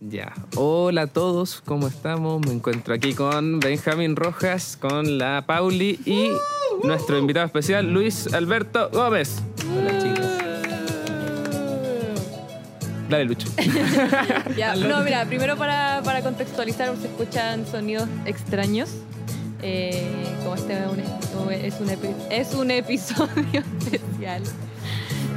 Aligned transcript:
Ya, 0.00 0.32
hola 0.56 1.02
a 1.02 1.06
todos, 1.08 1.60
¿cómo 1.64 1.86
estamos? 1.86 2.40
Me 2.46 2.52
encuentro 2.54 2.94
aquí 2.94 3.12
con 3.12 3.60
Benjamín 3.60 4.16
Rojas, 4.16 4.78
con 4.80 5.18
la 5.18 5.44
Pauli 5.46 6.00
y 6.06 6.30
nuestro 6.82 7.18
invitado 7.18 7.44
especial, 7.44 7.92
Luis 7.92 8.32
Alberto 8.32 8.88
Gómez. 8.90 9.42
Hola 9.78 9.98
chicos. 10.02 10.26
Dale, 13.10 13.24
Lucho. 13.26 13.48
Ya, 14.56 14.74
no, 14.74 15.02
mira, 15.02 15.26
primero 15.26 15.56
para, 15.56 16.00
para 16.02 16.22
contextualizar, 16.22 16.96
se 16.96 17.08
escuchan 17.08 17.66
sonidos 17.66 18.08
extraños. 18.24 18.88
Eh, 19.62 20.02
como 20.42 20.54
este 20.54 20.78
es 20.78 20.86
un, 20.90 21.00
es 21.50 21.80
un 21.80 21.88
epi- 21.88 22.14
es 22.30 22.54
un 22.54 22.70
episodio 22.70 23.62
especial. 23.92 24.42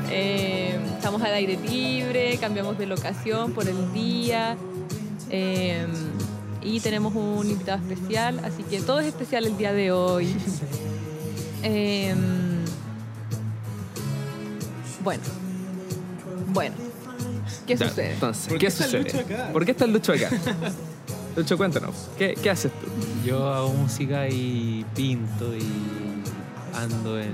Eh, 0.09 0.77
estamos 0.95 1.21
al 1.21 1.33
aire 1.33 1.57
libre, 1.57 2.37
cambiamos 2.37 2.77
de 2.77 2.85
locación 2.85 3.53
por 3.53 3.67
el 3.67 3.93
día. 3.93 4.55
eh, 5.29 5.85
y 6.65 6.79
tenemos 6.79 7.13
un 7.13 7.49
invitado 7.49 7.81
especial, 7.89 8.39
así 8.45 8.63
que 8.63 8.79
todo 8.81 9.01
es 9.01 9.07
especial 9.07 9.45
el 9.45 9.57
día 9.57 9.73
de 9.73 9.91
hoy. 9.91 10.33
Eh, 11.65 12.13
bueno. 15.01 15.23
Bueno. 16.49 16.75
¿Qué 17.65 17.77
Ya, 17.77 17.87
sucede? 17.87 18.13
Entonces, 18.15 18.47
¿Por 18.49 18.57
¿qué 18.57 18.69
sucede? 18.71 19.03
Lucho 19.03 19.19
acá? 19.19 19.49
¿Por 19.53 19.65
qué 19.65 19.71
está 19.71 19.85
el 19.85 19.93
Lucho 19.93 20.11
acá? 20.11 20.29
Lucho, 21.37 21.57
cuéntanos, 21.57 22.09
¿qué, 22.17 22.35
qué 22.41 22.49
haces 22.49 22.71
tú? 22.73 22.87
Yo 23.25 23.47
hago 23.53 23.69
música 23.69 24.27
y 24.27 24.85
pinto 24.93 25.55
y 25.55 25.63
ando 26.75 27.17
en. 27.19 27.31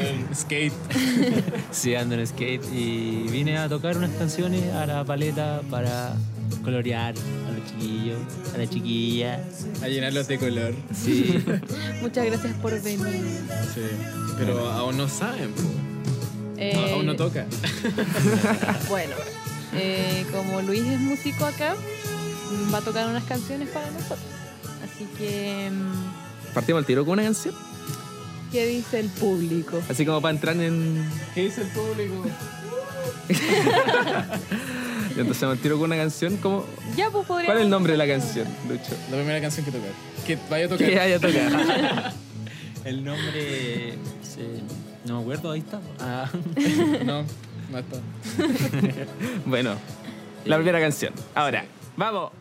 En 0.00 0.34
skate. 0.34 0.72
Sí, 1.70 1.94
ando 1.94 2.14
en 2.14 2.26
skate 2.26 2.64
y 2.72 3.26
vine 3.30 3.58
a 3.58 3.68
tocar 3.68 3.96
unas 3.96 4.10
canciones 4.12 4.72
a 4.74 4.86
la 4.86 5.04
paleta 5.04 5.60
para 5.70 6.14
colorear 6.62 7.14
a 7.48 7.50
los 7.52 7.66
chiquillos, 7.70 8.18
a 8.54 8.58
la 8.58 8.66
chiquilla. 8.68 9.44
A 9.82 9.88
llenarlos 9.88 10.28
de 10.28 10.38
color. 10.38 10.74
Sí, 10.94 11.42
Muchas 12.02 12.26
gracias 12.26 12.54
por 12.62 12.80
venir. 12.82 13.22
Sí. 13.74 13.80
Pero 14.38 14.68
aún 14.70 14.96
no 14.96 15.08
saben. 15.08 15.52
Eh, 16.56 16.72
No, 16.74 16.94
aún 16.94 17.06
no 17.06 17.16
toca. 17.16 17.46
Bueno, 18.88 19.14
eh, 19.74 20.24
como 20.30 20.62
Luis 20.62 20.84
es 20.86 21.00
músico 21.00 21.44
acá, 21.44 21.74
va 22.72 22.78
a 22.78 22.82
tocar 22.82 23.08
unas 23.08 23.24
canciones 23.24 23.68
para 23.70 23.90
nosotros. 23.90 24.20
Así 24.84 25.06
que, 25.18 25.70
mm, 25.72 26.54
Partimos 26.54 26.80
el 26.80 26.86
tiro 26.86 27.04
con 27.04 27.14
una 27.14 27.24
canción, 27.24 27.54
¿qué 28.54 28.66
dice 28.66 29.00
el 29.00 29.08
público? 29.08 29.82
así 29.88 30.06
como 30.06 30.20
para 30.20 30.32
entrar 30.32 30.56
en... 30.56 31.04
¿Qué 31.34 31.42
dice 31.42 31.62
el 31.62 31.68
público? 31.68 32.24
Y 35.16 35.20
entonces 35.20 35.48
el 35.48 35.58
tiro 35.60 35.76
con 35.76 35.84
una 35.84 35.96
canción, 35.96 36.36
como... 36.38 36.64
Ya, 36.96 37.08
pues 37.08 37.24
podríamos... 37.26 37.46
¿Cuál 37.46 37.58
es 37.58 37.64
el 37.64 37.70
nombre 37.70 37.92
de 37.92 37.98
la 37.98 38.06
canción, 38.06 38.48
Lucho? 38.68 38.96
La 39.10 39.16
primera 39.16 39.40
canción 39.40 39.64
que 39.64 39.70
tocar. 39.70 39.90
Que 40.26 40.36
vaya 40.50 40.66
a 40.66 40.68
tocar. 40.68 40.88
Que 40.88 40.96
vaya 40.96 41.16
a 41.16 41.20
tocar. 41.20 42.12
el 42.84 43.04
nombre. 43.04 43.94
no 45.04 45.16
me 45.18 45.22
acuerdo, 45.22 45.52
ahí 45.52 45.60
está. 45.60 45.80
Ah, 46.00 46.28
No, 47.04 47.24
no 47.70 47.78
está. 47.78 47.98
bueno, 49.46 49.76
la 50.44 50.56
primera 50.56 50.80
canción. 50.80 51.12
Ahora, 51.36 51.64
vamos. 51.96 52.32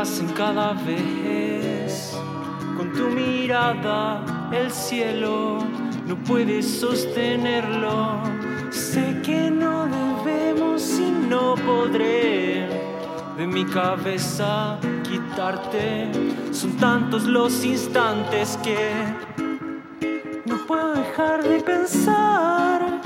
Recuerdas 0.00 0.20
en 0.20 0.28
cada 0.28 0.72
vez 0.72 2.16
con 2.76 2.92
tu 2.92 3.08
mirada 3.08 4.50
el 4.52 4.70
cielo 4.70 5.58
no 6.06 6.16
puedes 6.24 6.66
sostenerlo. 6.80 8.20
Sé 8.70 9.20
que 9.22 9.50
no 9.50 9.86
debemos 9.86 10.98
y 10.98 11.10
no 11.10 11.54
podré 11.54 12.66
de 13.36 13.46
mi 13.46 13.64
cabeza 13.64 14.78
quitarte. 15.02 16.10
Son 16.52 16.76
tantos 16.78 17.24
los 17.24 17.64
instantes 17.64 18.58
que 18.62 18.92
no 20.46 20.56
puedo 20.66 20.94
dejar 20.94 21.42
de 21.42 21.60
pensar 21.60 23.00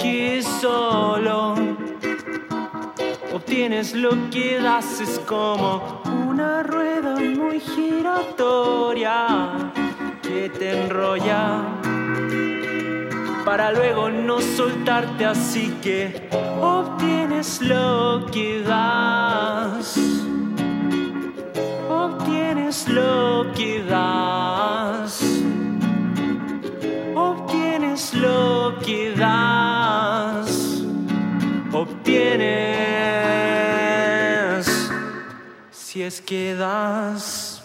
que 0.00 0.42
solo 0.60 1.54
obtienes 3.32 3.94
lo 3.94 4.10
que 4.30 4.60
das 4.60 5.00
es 5.00 5.18
como 5.20 6.03
giratoria 7.74 9.26
que 10.22 10.48
te 10.50 10.82
enrolla 10.82 11.62
para 13.44 13.72
luego 13.72 14.08
no 14.10 14.40
soltarte 14.40 15.26
así 15.26 15.76
que 15.82 16.28
obtienes 16.60 17.60
lo 17.60 18.26
que 18.32 18.62
das. 18.62 19.98
Obtienes 21.88 22.88
lo 22.88 23.46
que 23.54 23.82
das 23.84 24.43
si 35.94 36.02
es 36.02 36.20
que 36.20 36.56
das. 36.56 37.62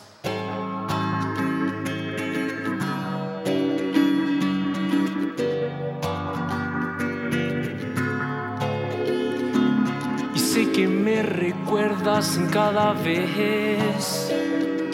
Y 10.36 10.38
sé 10.38 10.70
que 10.70 10.88
me 10.88 11.24
recuerdas 11.24 12.38
en 12.38 12.46
cada 12.52 12.94
vez 12.94 14.32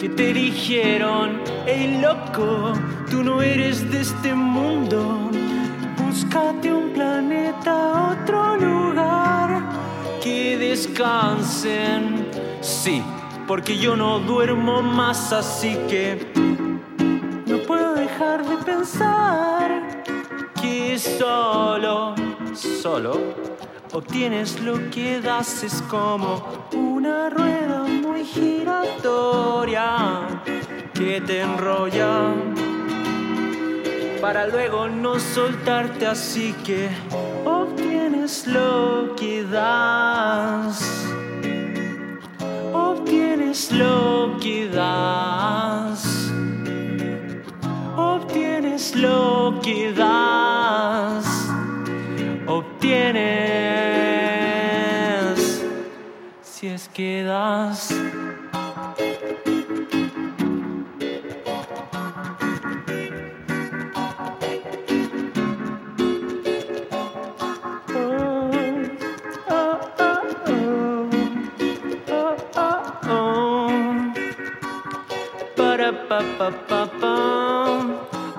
que 0.00 0.08
te 0.08 0.32
dijeron, 0.32 1.42
hey 1.66 2.00
loco, 2.00 2.72
tú 3.10 3.22
no 3.22 3.42
eres 3.42 3.90
de 3.90 4.00
este 4.00 4.34
mundo. 4.34 5.30
Búscate 5.98 6.72
un 6.72 6.88
planeta, 6.94 8.12
otro 8.12 8.56
lugar 8.56 9.62
que 10.22 10.56
descansen. 10.56 12.30
Sí, 12.62 13.02
porque 13.46 13.78
yo 13.78 13.96
no 13.96 14.18
duermo 14.18 14.82
más, 14.82 15.32
así 15.32 15.76
que 15.88 16.32
no 17.46 17.58
puedo 17.58 17.94
dejar 17.94 18.44
de 18.44 18.56
pensar 18.64 20.02
que 20.60 20.98
solo, 20.98 22.14
solo 22.54 23.34
obtienes 23.92 24.60
lo 24.60 24.90
que 24.90 25.20
das. 25.20 25.62
Es 25.62 25.80
como 25.82 26.42
una 26.72 27.30
rueda 27.30 27.84
muy 27.84 28.24
giratoria 28.24 29.94
que 30.92 31.20
te 31.20 31.40
enrolla 31.42 32.34
para 34.20 34.46
luego 34.48 34.88
no 34.88 35.20
soltarte 35.20 36.06
así 36.06 36.54
que 36.64 36.88
obtienes 37.44 38.46
lo 38.46 39.14
que 39.14 39.44
das 39.44 41.05
es 43.56 43.72
lo 43.72 44.36
que 44.38 44.68
das, 44.68 46.04
obtienes 47.96 48.94
lo 48.94 49.58
que 49.62 49.94
das, 49.94 51.24
obtienes. 52.46 53.16
Si 56.42 56.66
es 56.66 56.86
que 56.88 57.22
das. 57.22 58.15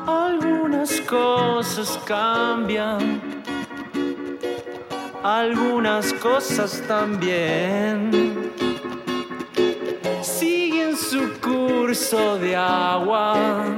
Algunas 0.07 1.01
cosas 1.01 1.99
cambian, 2.05 3.21
algunas 5.23 6.13
cosas 6.13 6.81
también. 6.87 8.53
Siguen 10.21 10.95
su 10.95 11.33
curso 11.41 12.37
de 12.37 12.55
agua. 12.55 13.76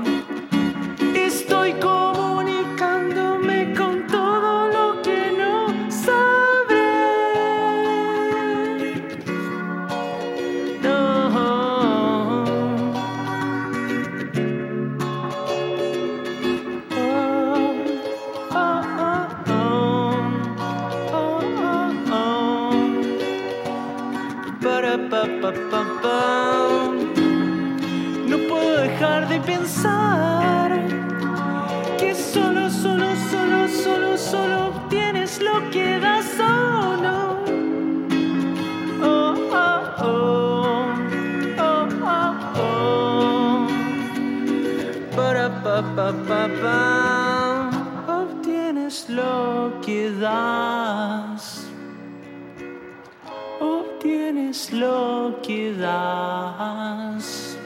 Obtienes 53.60 54.72
lo 54.72 55.40
que 55.44 55.74
das. 55.74 57.58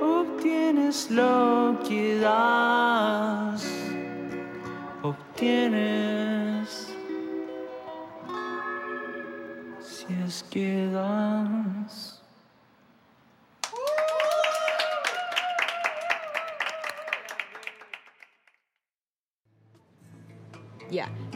Obtienes 0.00 1.10
lo 1.10 1.78
que 1.88 2.18
das. 2.20 3.66
Obtienes. 5.02 6.88
Si 9.80 10.06
es 10.26 10.42
que 10.50 10.88
das 10.92 11.71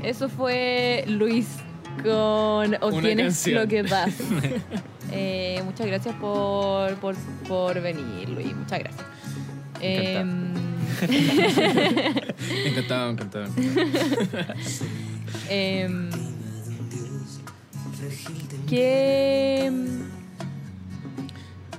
eso 0.07 0.29
fue 0.29 1.05
Luis 1.09 1.47
con 2.03 2.77
Obtienes 2.81 3.47
lo 3.49 3.67
que 3.67 3.83
das. 3.83 4.15
Eh, 5.13 5.63
muchas 5.65 5.87
gracias 5.87 6.17
por, 6.17 6.97
por, 6.97 7.15
por 7.47 7.81
venir, 7.81 8.29
Luis. 8.29 8.53
Muchas 8.57 8.81
gracias. 8.81 9.07
Encantado, 12.67 13.11
encantado. 13.13 13.47
em, 15.49 16.11
¿Qué. 18.69 19.71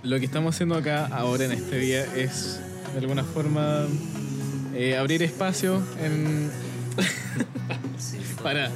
Lo 0.03 0.19
que 0.19 0.25
estamos 0.25 0.55
haciendo 0.55 0.75
acá 0.75 1.07
ahora 1.07 1.43
en 1.43 1.51
este 1.51 1.77
día 1.79 2.05
es 2.15 2.61
de 2.93 2.99
alguna 2.99 3.25
forma 3.25 3.85
eh, 4.73 4.95
abrir 4.95 5.21
espacio 5.21 5.83
en 6.01 6.49
para 8.47 8.69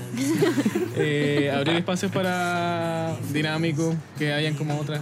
eh, 0.97 1.49
abrir 1.55 1.77
espacios 1.77 2.11
para 2.11 3.15
dinámico 3.31 3.95
que 4.17 4.33
hayan 4.33 4.53
como 4.55 4.77
otras 4.77 4.99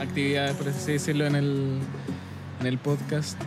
actividades 0.00 0.56
por 0.56 0.68
así 0.68 0.90
decirlo 0.92 1.24
en 1.26 1.36
el 1.36 1.78
en 2.60 2.66
el 2.66 2.78
podcast 2.78 3.40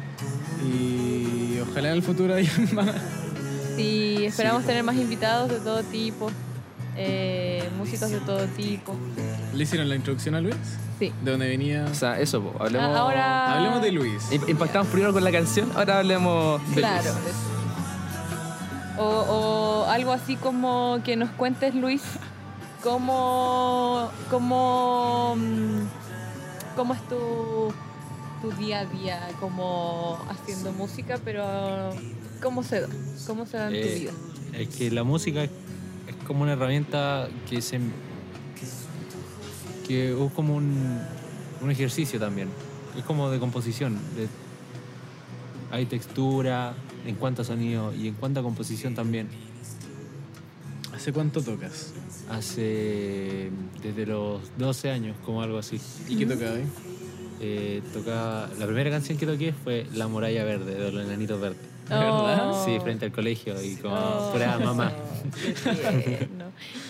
y 0.66 1.60
ojalá 1.60 1.90
en 1.90 1.96
el 1.96 2.04
futuro 2.04 2.34
haya 2.36 2.50
más 2.74 2.88
Sí, 3.76 4.24
esperamos 4.26 4.64
tener 4.66 4.84
más 4.84 4.96
invitados 4.96 5.50
de 5.50 5.60
todo 5.60 5.82
tipo, 5.84 6.30
eh, 6.96 7.68
músicos 7.78 8.10
de 8.12 8.20
todo 8.22 8.46
tipo. 8.48 8.96
le 9.54 9.64
hicieron 9.64 9.90
la 9.90 9.96
introducción 9.96 10.36
a 10.36 10.40
Luis 10.42 10.56
Sí. 11.00 11.12
de 11.24 11.32
dónde 11.32 11.50
venía 11.50 11.86
O 11.92 11.96
sea, 11.96 12.18
eso, 12.20 12.42
po, 12.42 12.64
hablemos. 12.64 12.96
Ah, 12.96 13.00
ahora. 13.00 13.58
hablemos 13.58 13.82
de 13.82 13.92
Luis 13.92 14.22
Im- 14.32 14.48
Impactamos 14.50 14.88
primero 14.88 15.12
con 15.12 15.24
la 15.24 15.32
canción, 15.34 15.70
ahora 15.76 16.00
hablemos 16.00 16.62
de 16.70 16.76
Claro. 16.76 17.12
Luis. 17.12 17.36
O, 18.98 19.04
o 19.06 19.61
algo 19.92 20.12
así 20.14 20.36
como 20.36 21.00
que 21.04 21.16
nos 21.16 21.30
cuentes, 21.32 21.76
Luis, 21.76 22.02
cómo, 22.84 24.10
cómo, 24.30 25.36
mm, 25.38 26.76
cómo 26.76 26.94
es 26.94 27.02
tu, 27.08 27.74
tu 28.42 28.52
día 28.58 28.80
a 28.80 28.86
día, 28.86 29.28
como 29.40 30.18
haciendo 30.30 30.72
música, 30.72 31.20
pero 31.24 31.44
cómo 32.42 32.64
se 32.64 32.82
da, 32.82 32.88
cómo 33.28 33.46
se 33.46 33.58
da 33.58 33.68
en 33.68 33.82
tu 33.82 33.88
Eh, 33.88 34.00
vida. 34.00 34.12
Es 34.58 34.68
que 34.70 34.92
la 34.92 35.04
música 35.04 35.44
es 35.44 35.52
es 36.08 36.16
como 36.28 36.44
una 36.44 36.54
herramienta 36.54 37.30
que 37.50 37.62
se 37.62 37.80
que 39.88 40.12
es 40.12 40.32
como 40.34 40.56
un, 40.56 41.00
un 41.62 41.72
ejercicio 41.72 42.20
también. 42.20 42.50
Es 42.98 43.04
como 43.06 43.30
de 43.30 43.40
composición. 43.40 43.98
de- 44.16 44.28
hay 45.72 45.86
textura 45.86 46.74
en 47.06 47.16
cuanto 47.16 47.44
a 47.44 47.46
sonido 47.46 47.94
y 47.94 48.08
en 48.10 48.14
cuanto 48.16 48.40
a 48.42 48.44
composición 48.44 48.94
también. 48.94 49.30
¿Hace 50.94 51.12
cuánto 51.14 51.42
tocas? 51.42 51.94
Hace 52.30 53.50
desde 53.84 54.06
los 54.06 54.42
12 54.58 54.90
años, 54.92 55.16
como 55.26 55.42
algo 55.42 55.58
así. 55.58 55.80
¿y 56.08 56.16
qué 56.18 56.26
tocaba 56.26 56.56
ahí? 56.56 56.66
Eh, 57.40 57.82
tocaba, 57.94 58.50
la 58.60 58.66
primera 58.68 58.90
canción 58.92 59.18
que 59.18 59.26
toqué 59.26 59.54
fue 59.54 59.88
La 59.94 60.08
Muralla 60.08 60.44
Verde, 60.44 60.76
de 60.76 60.92
los 60.92 61.04
Enanitos 61.06 61.42
Verdes. 61.42 61.60
Oh. 61.94 62.64
Sí, 62.66 62.80
frente 62.80 63.06
al 63.06 63.12
colegio 63.12 63.62
y 63.62 63.76
como 63.76 63.96
Oh. 63.96 64.30
pura 64.34 64.58
mamá. 64.60 64.94
Qué. 65.64 66.30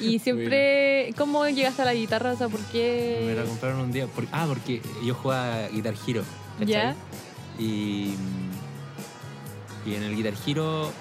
Y 0.01 0.20
siempre, 0.20 1.13
¿cómo 1.17 1.48
llegaste 1.48 1.81
a 1.81 1.86
la 1.86 1.93
guitarra? 1.93 2.34
O 2.34 2.38
sea, 2.38 2.50
¿por 2.50 2.60
Me 2.60 2.65
la 3.36 3.41
qué? 3.43 3.48
compraron 3.48 3.79
un 3.81 3.91
día. 3.91 4.05
por- 4.08 4.27
ah, 4.31 4.46
porque 4.48 4.81
yo 5.03 5.13
jugaba 5.15 5.67
Guitar 5.70 5.96
Hero. 6.08 6.24
¿cachai? 6.60 6.67
¿Ya? 6.74 6.96
Y, 7.58 8.13
y 9.86 9.96
en 9.96 10.03
el 10.03 10.15
Guitar 10.15 10.34
Hero 10.46 10.91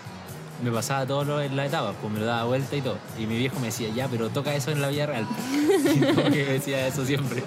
me 0.63 0.71
pasaba 0.71 1.07
todo 1.07 1.25
lo 1.25 1.41
en 1.41 1.57
la 1.57 1.67
etapa, 1.67 1.93
pues 2.01 2.13
me 2.13 2.21
lo 2.21 2.27
daba 2.27 2.45
vuelta 2.45 2.77
y 2.77 2.81
todo. 2.81 2.99
Y 3.19 3.27
mi 3.27 3.39
viejo 3.39 3.59
me 3.61 3.67
decía, 3.67 3.89
ya, 3.95 4.09
pero 4.09 4.29
toca 4.31 4.55
eso 4.55 4.71
en 4.71 4.81
la 4.81 4.89
vida 4.89 5.07
real. 5.07 5.27
Y 5.95 5.99
como 6.01 6.23
que 6.25 6.45
me 6.45 6.53
decía 6.53 6.87
eso 6.87 7.05
siempre. 7.05 7.43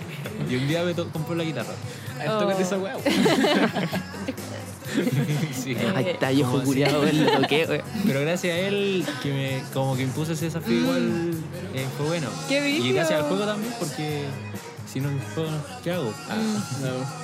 Y 0.49 0.55
un 0.55 0.67
día 0.67 0.83
me 0.83 0.93
compró 0.93 1.35
la 1.35 1.43
guitarra. 1.43 1.73
A 2.15 2.17
ver, 2.19 2.27
tócate 2.39 2.63
esa 2.63 2.77
weá. 2.77 2.95
Sí. 5.53 5.75
Ahí 5.95 6.09
está, 6.09 6.31
yo 6.31 6.47
curiado, 6.63 7.03
él 7.03 7.25
lo 7.25 7.41
toqué. 7.41 7.81
Pero 8.05 8.21
gracias 8.21 8.53
a 8.55 8.59
él, 8.59 9.05
que 9.23 9.33
me, 9.33 9.63
como 9.73 9.95
que 9.95 10.03
impuso 10.03 10.33
ese 10.33 10.45
desafío, 10.45 10.81
igual 10.81 11.33
eh, 11.73 11.87
fue 11.97 12.07
bueno. 12.07 12.27
¡Qué 12.47 12.69
Y 12.69 12.91
gracias 12.91 13.21
al 13.21 13.25
juego 13.27 13.45
también, 13.45 13.73
porque 13.79 14.25
si 14.91 14.99
no 14.99 15.09
¿qué 15.83 15.91
hago? 15.93 16.13
Ah, 16.29 16.35
No. 16.81 17.22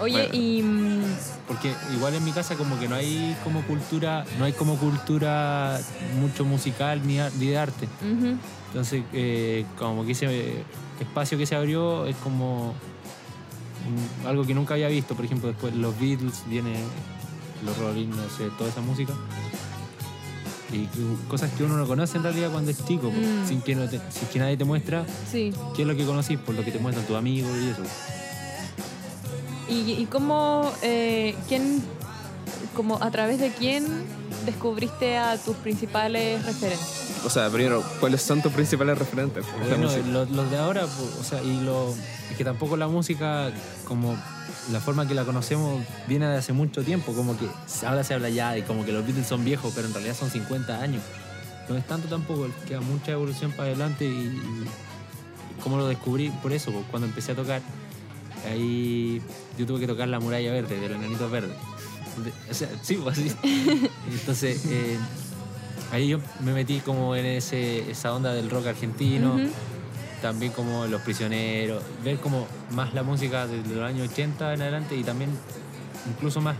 Oye, 0.00 0.12
Bueno. 0.28 0.34
y... 0.34 0.62
mm, 0.62 1.02
Porque 1.46 1.72
igual 1.94 2.14
en 2.14 2.24
mi 2.24 2.32
casa 2.32 2.54
como 2.56 2.78
que 2.78 2.88
no 2.88 2.94
hay 2.94 3.36
como 3.44 3.62
cultura, 3.62 4.24
no 4.38 4.44
hay 4.44 4.52
como 4.52 4.76
cultura 4.76 5.78
mucho 6.20 6.44
musical 6.44 7.00
ni, 7.06 7.18
ni 7.38 7.46
de 7.48 7.58
arte. 7.58 7.88
Entonces, 8.68 9.02
eh, 9.12 9.64
como 9.78 10.04
que 10.06 10.12
ese 10.12 10.62
espacio 11.00 11.36
que 11.36 11.46
se 11.46 11.56
abrió 11.56 12.06
es 12.06 12.16
como 12.16 12.72
algo 14.26 14.44
que 14.46 14.54
nunca 14.54 14.74
había 14.74 14.88
visto. 14.88 15.14
Por 15.16 15.24
ejemplo, 15.24 15.48
después 15.48 15.74
los 15.74 15.98
Beatles, 15.98 16.44
viene 16.46 16.74
los 17.64 17.76
Rolling, 17.78 18.08
no 18.08 18.28
sé, 18.36 18.48
toda 18.56 18.70
esa 18.70 18.80
música. 18.80 19.12
Y 20.72 20.86
cosas 21.28 21.50
que 21.54 21.64
uno 21.64 21.76
no 21.76 21.84
conoce 21.86 22.16
en 22.16 22.22
realidad 22.22 22.50
cuando 22.52 22.70
es 22.70 22.84
chico, 22.86 23.10
Mm. 23.10 23.48
sin, 23.48 23.60
que 23.60 23.74
no 23.74 23.88
te- 23.88 24.00
sin 24.10 24.28
que 24.28 24.38
nadie 24.38 24.56
te 24.56 24.64
muestra 24.64 25.04
Sí. 25.30 25.52
qué 25.74 25.82
es 25.82 25.88
lo 25.88 25.96
que 25.96 26.06
conocís, 26.06 26.38
por 26.38 26.54
lo 26.54 26.64
que 26.64 26.70
te 26.70 26.78
muestran 26.78 27.04
tus 27.08 27.16
amigos 27.16 27.50
y 27.60 27.70
eso. 27.70 27.82
¿Y, 29.70 29.92
y 29.92 30.06
cómo, 30.06 30.70
eh, 30.82 31.34
quién, 31.48 31.82
como 32.74 33.02
a 33.02 33.10
través 33.10 33.38
de 33.38 33.50
quién 33.52 33.86
descubriste 34.44 35.16
a 35.16 35.36
tus 35.38 35.56
principales 35.56 36.44
referentes? 36.44 37.00
o 37.24 37.30
sea, 37.30 37.50
primero, 37.50 37.82
¿cuáles 38.00 38.22
son 38.22 38.40
tus 38.42 38.52
principales 38.52 38.98
referentes? 38.98 39.44
Bueno, 39.68 39.90
los, 40.10 40.30
los 40.30 40.50
de 40.50 40.58
ahora, 40.58 40.84
o 40.84 41.24
sea, 41.24 41.42
y 41.42 41.60
lo, 41.60 41.94
es 42.30 42.36
que 42.36 42.44
tampoco 42.44 42.76
la 42.76 42.88
música, 42.88 43.52
como 43.84 44.16
la 44.72 44.80
forma 44.80 45.06
que 45.06 45.14
la 45.14 45.24
conocemos, 45.24 45.82
viene 46.06 46.26
de 46.26 46.36
hace 46.36 46.52
mucho 46.52 46.82
tiempo. 46.82 47.12
Como 47.12 47.36
que 47.36 47.46
ahora 47.86 48.04
se 48.04 48.14
habla 48.14 48.28
ya 48.30 48.52
de 48.52 48.64
como 48.64 48.84
que 48.84 48.92
los 48.92 49.04
Beatles 49.04 49.26
son 49.26 49.44
viejos, 49.44 49.72
pero 49.74 49.86
en 49.86 49.94
realidad 49.94 50.16
son 50.16 50.30
50 50.30 50.80
años. 50.80 51.02
No 51.68 51.76
es 51.76 51.86
tanto 51.86 52.08
tampoco, 52.08 52.48
queda 52.66 52.80
mucha 52.80 53.12
evolución 53.12 53.52
para 53.52 53.64
adelante 53.64 54.04
y, 54.04 54.08
y 54.08 54.66
como 55.62 55.76
lo 55.76 55.86
descubrí 55.88 56.30
por 56.42 56.52
eso, 56.52 56.72
cuando 56.90 57.06
empecé 57.06 57.32
a 57.32 57.36
tocar, 57.36 57.60
ahí 58.48 59.20
yo 59.58 59.66
tuve 59.66 59.80
que 59.80 59.86
tocar 59.86 60.08
la 60.08 60.20
muralla 60.20 60.52
verde, 60.52 60.78
de 60.80 60.88
los 60.88 60.98
enanitos 60.98 61.30
verdes. 61.30 61.56
De- 62.24 62.32
O 62.50 62.54
sea, 62.54 62.68
sí, 62.82 62.96
pues 63.02 63.18
así. 63.18 63.32
Entonces, 64.10 64.64
eh, 64.66 64.96
ahí 65.92 66.08
yo 66.08 66.18
me 66.40 66.52
metí 66.52 66.80
como 66.80 67.14
en 67.16 67.26
ese, 67.26 67.90
esa 67.90 68.12
onda 68.14 68.32
del 68.32 68.50
rock 68.50 68.68
argentino, 68.68 69.36
también 70.22 70.52
como 70.52 70.86
Los 70.86 71.00
Prisioneros, 71.02 71.82
ver 72.04 72.18
como 72.18 72.46
más 72.72 72.92
la 72.94 73.02
música 73.02 73.46
desde 73.46 73.74
los 73.74 73.84
años 73.84 74.08
80 74.10 74.52
en 74.54 74.62
adelante 74.62 74.94
y 74.96 75.02
también 75.02 75.30
incluso 76.10 76.40
más. 76.40 76.56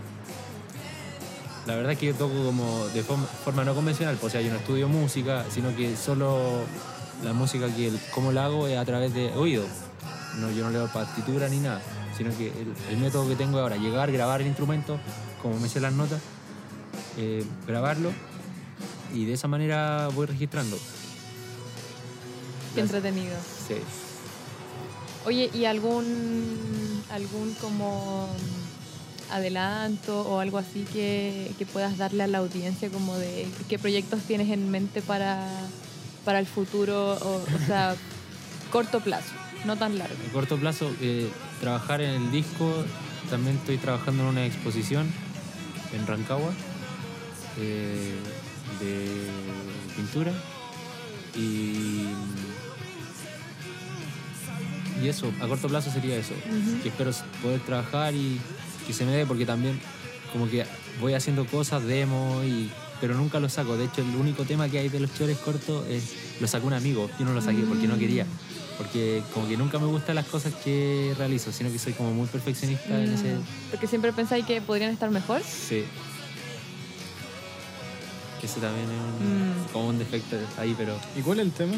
La 1.67 1.75
verdad 1.75 1.91
es 1.91 1.99
que 1.99 2.07
yo 2.07 2.15
toco 2.15 2.33
como 2.43 2.87
de 2.87 3.03
forma, 3.03 3.25
forma 3.25 3.63
no 3.63 3.75
convencional, 3.75 4.15
pues, 4.19 4.31
o 4.31 4.37
sea, 4.37 4.41
yo 4.41 4.51
no 4.51 4.57
estudio 4.57 4.87
música, 4.87 5.45
sino 5.51 5.75
que 5.75 5.95
solo 5.95 6.39
la 7.23 7.33
música 7.33 7.67
que 7.75 7.89
el- 7.89 7.99
cómo 8.15 8.31
la 8.31 8.45
hago 8.45 8.67
es 8.67 8.77
a 8.79 8.85
través 8.85 9.13
de 9.13 9.31
oído. 9.35 9.63
No, 10.39 10.49
yo 10.51 10.63
no 10.63 10.71
leo 10.71 10.87
partitura 10.87 11.49
ni 11.49 11.59
nada, 11.59 11.81
sino 12.17 12.35
que 12.37 12.47
el, 12.47 12.73
el 12.89 12.97
método 12.97 13.27
que 13.27 13.35
tengo 13.35 13.59
ahora, 13.59 13.75
llegar, 13.77 14.11
grabar 14.11 14.41
el 14.41 14.47
instrumento, 14.47 14.99
como 15.41 15.59
me 15.59 15.67
sé 15.67 15.79
las 15.79 15.93
notas, 15.93 16.21
eh, 17.17 17.45
grabarlo 17.67 18.11
y 19.13 19.25
de 19.25 19.33
esa 19.33 19.47
manera 19.47 20.09
voy 20.13 20.27
registrando. 20.27 20.77
Qué 22.73 22.81
entretenido. 22.81 23.35
Sí. 23.67 23.75
Oye, 25.25 25.49
¿y 25.53 25.65
algún 25.65 27.03
algún 27.11 27.53
como 27.55 28.27
adelanto 29.29 30.21
o 30.21 30.39
algo 30.39 30.57
así 30.57 30.85
que, 30.91 31.51
que 31.57 31.65
puedas 31.65 31.97
darle 31.97 32.23
a 32.23 32.27
la 32.27 32.39
audiencia 32.39 32.89
como 32.89 33.17
de 33.17 33.47
qué 33.69 33.79
proyectos 33.79 34.21
tienes 34.21 34.49
en 34.49 34.69
mente 34.69 35.01
para, 35.01 35.47
para 36.25 36.39
el 36.39 36.45
futuro 36.47 37.13
o, 37.13 37.35
o 37.35 37.65
sea, 37.65 37.95
corto 38.71 38.99
plazo, 38.99 39.31
no 39.65 39.77
tan 39.77 39.97
largo? 39.97 40.15
A 40.29 40.33
corto 40.33 40.57
plazo, 40.57 40.91
eh, 41.01 41.29
trabajar 41.59 42.01
en 42.01 42.21
el 42.21 42.31
disco. 42.31 42.73
También 43.29 43.57
estoy 43.57 43.77
trabajando 43.77 44.23
en 44.23 44.29
una 44.29 44.45
exposición 44.45 45.07
en 45.93 46.07
Rancagua 46.07 46.51
eh, 47.59 48.15
de 48.79 49.27
pintura. 49.95 50.31
Y, 51.35 52.07
y 55.01 55.07
eso, 55.07 55.31
a 55.41 55.47
corto 55.47 55.67
plazo 55.67 55.91
sería 55.91 56.17
eso. 56.17 56.33
Que 56.83 56.89
espero 56.89 57.11
poder 57.41 57.61
trabajar 57.61 58.13
y 58.13 58.39
que 58.85 58.93
se 58.93 59.05
me 59.05 59.11
dé, 59.11 59.25
porque 59.25 59.45
también 59.45 59.79
como 60.31 60.49
que 60.49 60.65
voy 60.99 61.13
haciendo 61.13 61.45
cosas, 61.45 61.83
demos, 61.83 62.43
y, 62.45 62.69
pero 62.99 63.15
nunca 63.15 63.39
lo 63.39 63.49
saco. 63.49 63.77
De 63.77 63.85
hecho, 63.85 64.01
el 64.01 64.15
único 64.15 64.43
tema 64.43 64.69
que 64.69 64.79
hay 64.79 64.89
de 64.89 64.99
los 64.99 65.13
chores 65.13 65.37
cortos 65.37 65.85
es, 65.87 66.15
lo 66.39 66.47
sacó 66.47 66.67
un 66.67 66.73
amigo. 66.73 67.09
Yo 67.19 67.25
no 67.25 67.33
lo 67.33 67.41
saqué 67.41 67.61
porque 67.63 67.87
no 67.87 67.97
quería. 67.97 68.25
Porque 68.81 69.21
como 69.33 69.47
que 69.47 69.57
nunca 69.57 69.77
me 69.77 69.85
gustan 69.85 70.15
las 70.15 70.25
cosas 70.25 70.53
que 70.63 71.13
realizo, 71.17 71.51
sino 71.51 71.71
que 71.71 71.77
soy 71.77 71.93
como 71.93 72.11
muy 72.13 72.25
perfeccionista 72.27 72.99
en 72.99 73.13
ese... 73.13 73.35
Mm, 73.35 73.43
Porque 73.69 73.85
siempre 73.85 74.11
pensáis 74.11 74.43
que 74.45 74.59
podrían 74.59 74.91
estar 74.91 75.11
mejor. 75.11 75.41
Sí. 75.43 75.83
Que 78.39 78.47
ese 78.47 78.59
también 78.59 78.85
es 78.85 78.91
un- 78.91 79.49
Mm. 79.49 79.67
como 79.71 79.87
un 79.89 79.99
defecto 79.99 80.35
ahí, 80.57 80.73
pero... 80.75 80.97
¿Y 81.15 81.21
cuál 81.21 81.39
es 81.41 81.45
el 81.45 81.51
tema? 81.51 81.73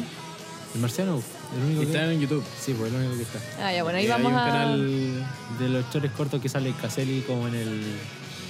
El 0.74 0.80
marciano, 0.80 1.22
el 1.56 1.62
único 1.62 1.80
que... 1.82 1.86
Está 1.88 2.10
en 2.10 2.20
YouTube. 2.20 2.42
Sí, 2.58 2.72
pues 2.72 2.90
el 2.90 2.98
único 2.98 3.16
que 3.16 3.22
está. 3.22 3.38
Ah, 3.60 3.72
ya, 3.72 3.82
bueno, 3.82 3.98
ahí 3.98 4.06
Y 4.06 4.08
vamos 4.08 4.32
hay 4.32 4.32
un 4.32 4.38
a... 4.38 4.46
canal. 4.46 5.26
De 5.58 5.68
los 5.68 5.90
chores 5.90 6.10
cortos 6.12 6.40
que 6.40 6.48
sale 6.48 6.72
Caselli 6.80 7.20
como 7.26 7.46
en 7.48 7.54
el 7.54 7.82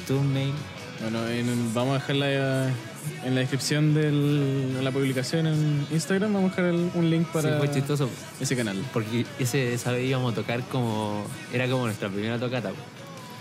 thumbnail. 0.07 0.53
Bueno, 1.03 1.27
en- 1.29 1.75
vamos 1.75 1.91
a 1.97 1.99
dejarla 2.01 2.69
en 3.25 3.35
la 3.35 3.41
descripción 3.41 3.95
de 3.95 4.11
la 4.83 4.91
publicación 4.91 5.47
en 5.47 5.87
Instagram. 5.91 6.33
Vamos 6.33 6.53
a 6.53 6.57
dejar 6.63 6.75
el- 6.75 6.91
un 6.95 7.11
link 7.11 7.27
para 7.29 7.51
Sí, 7.51 7.55
fue 7.59 7.71
chistoso. 7.71 8.09
ese 8.41 8.57
canal. 8.57 8.83
Porque 8.93 9.27
ese, 9.39 9.75
esa 9.75 9.93
vez 9.93 10.09
íbamos 10.09 10.33
a 10.33 10.37
tocar 10.37 10.63
como. 10.69 11.25
Era 11.53 11.69
como 11.69 11.85
nuestra 11.87 12.09
primera 12.09 12.39
tocata, 12.39 12.73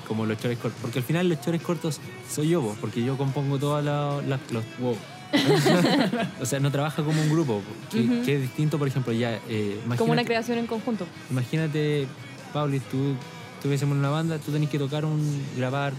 como 0.08 0.26
los 0.26 0.38
chores 0.40 0.58
cortos. 0.58 0.80
Porque 0.82 1.00
al 1.00 1.06
final 1.06 1.30
los 1.30 1.40
chores 1.42 1.62
cortos 1.62 2.00
soy 2.30 2.50
yo, 2.50 2.62
po, 2.62 2.76
porque 2.82 3.04
yo 3.04 3.18
compongo 3.18 3.58
todas 3.60 3.84
las. 3.86 4.40
los, 4.52 4.64
Wow. 4.80 4.98
o 6.42 6.46
sea, 6.46 6.60
no 6.60 6.70
trabaja 6.72 7.02
como 7.04 7.20
un 7.20 7.30
grupo, 7.32 7.60
po, 7.62 7.98
que, 8.24 8.36
es 8.36 8.42
distinto, 8.42 8.78
por 8.78 8.88
ejemplo, 8.88 9.12
ya. 9.14 9.40
eh, 9.50 9.80
Como 9.98 10.12
una 10.12 10.24
creación 10.24 10.60
en 10.60 10.68
conjunto. 10.68 11.08
Imagínate, 11.32 12.06
Pauli, 12.54 12.80
tú 12.80 13.16
estuviésemos 13.56 13.94
en 13.94 14.00
una 14.00 14.10
banda, 14.10 14.38
tú 14.38 14.52
tenés 14.52 14.70
que 14.70 14.78
tocar 14.78 15.06
un. 15.06 15.42
grabar 15.58 15.94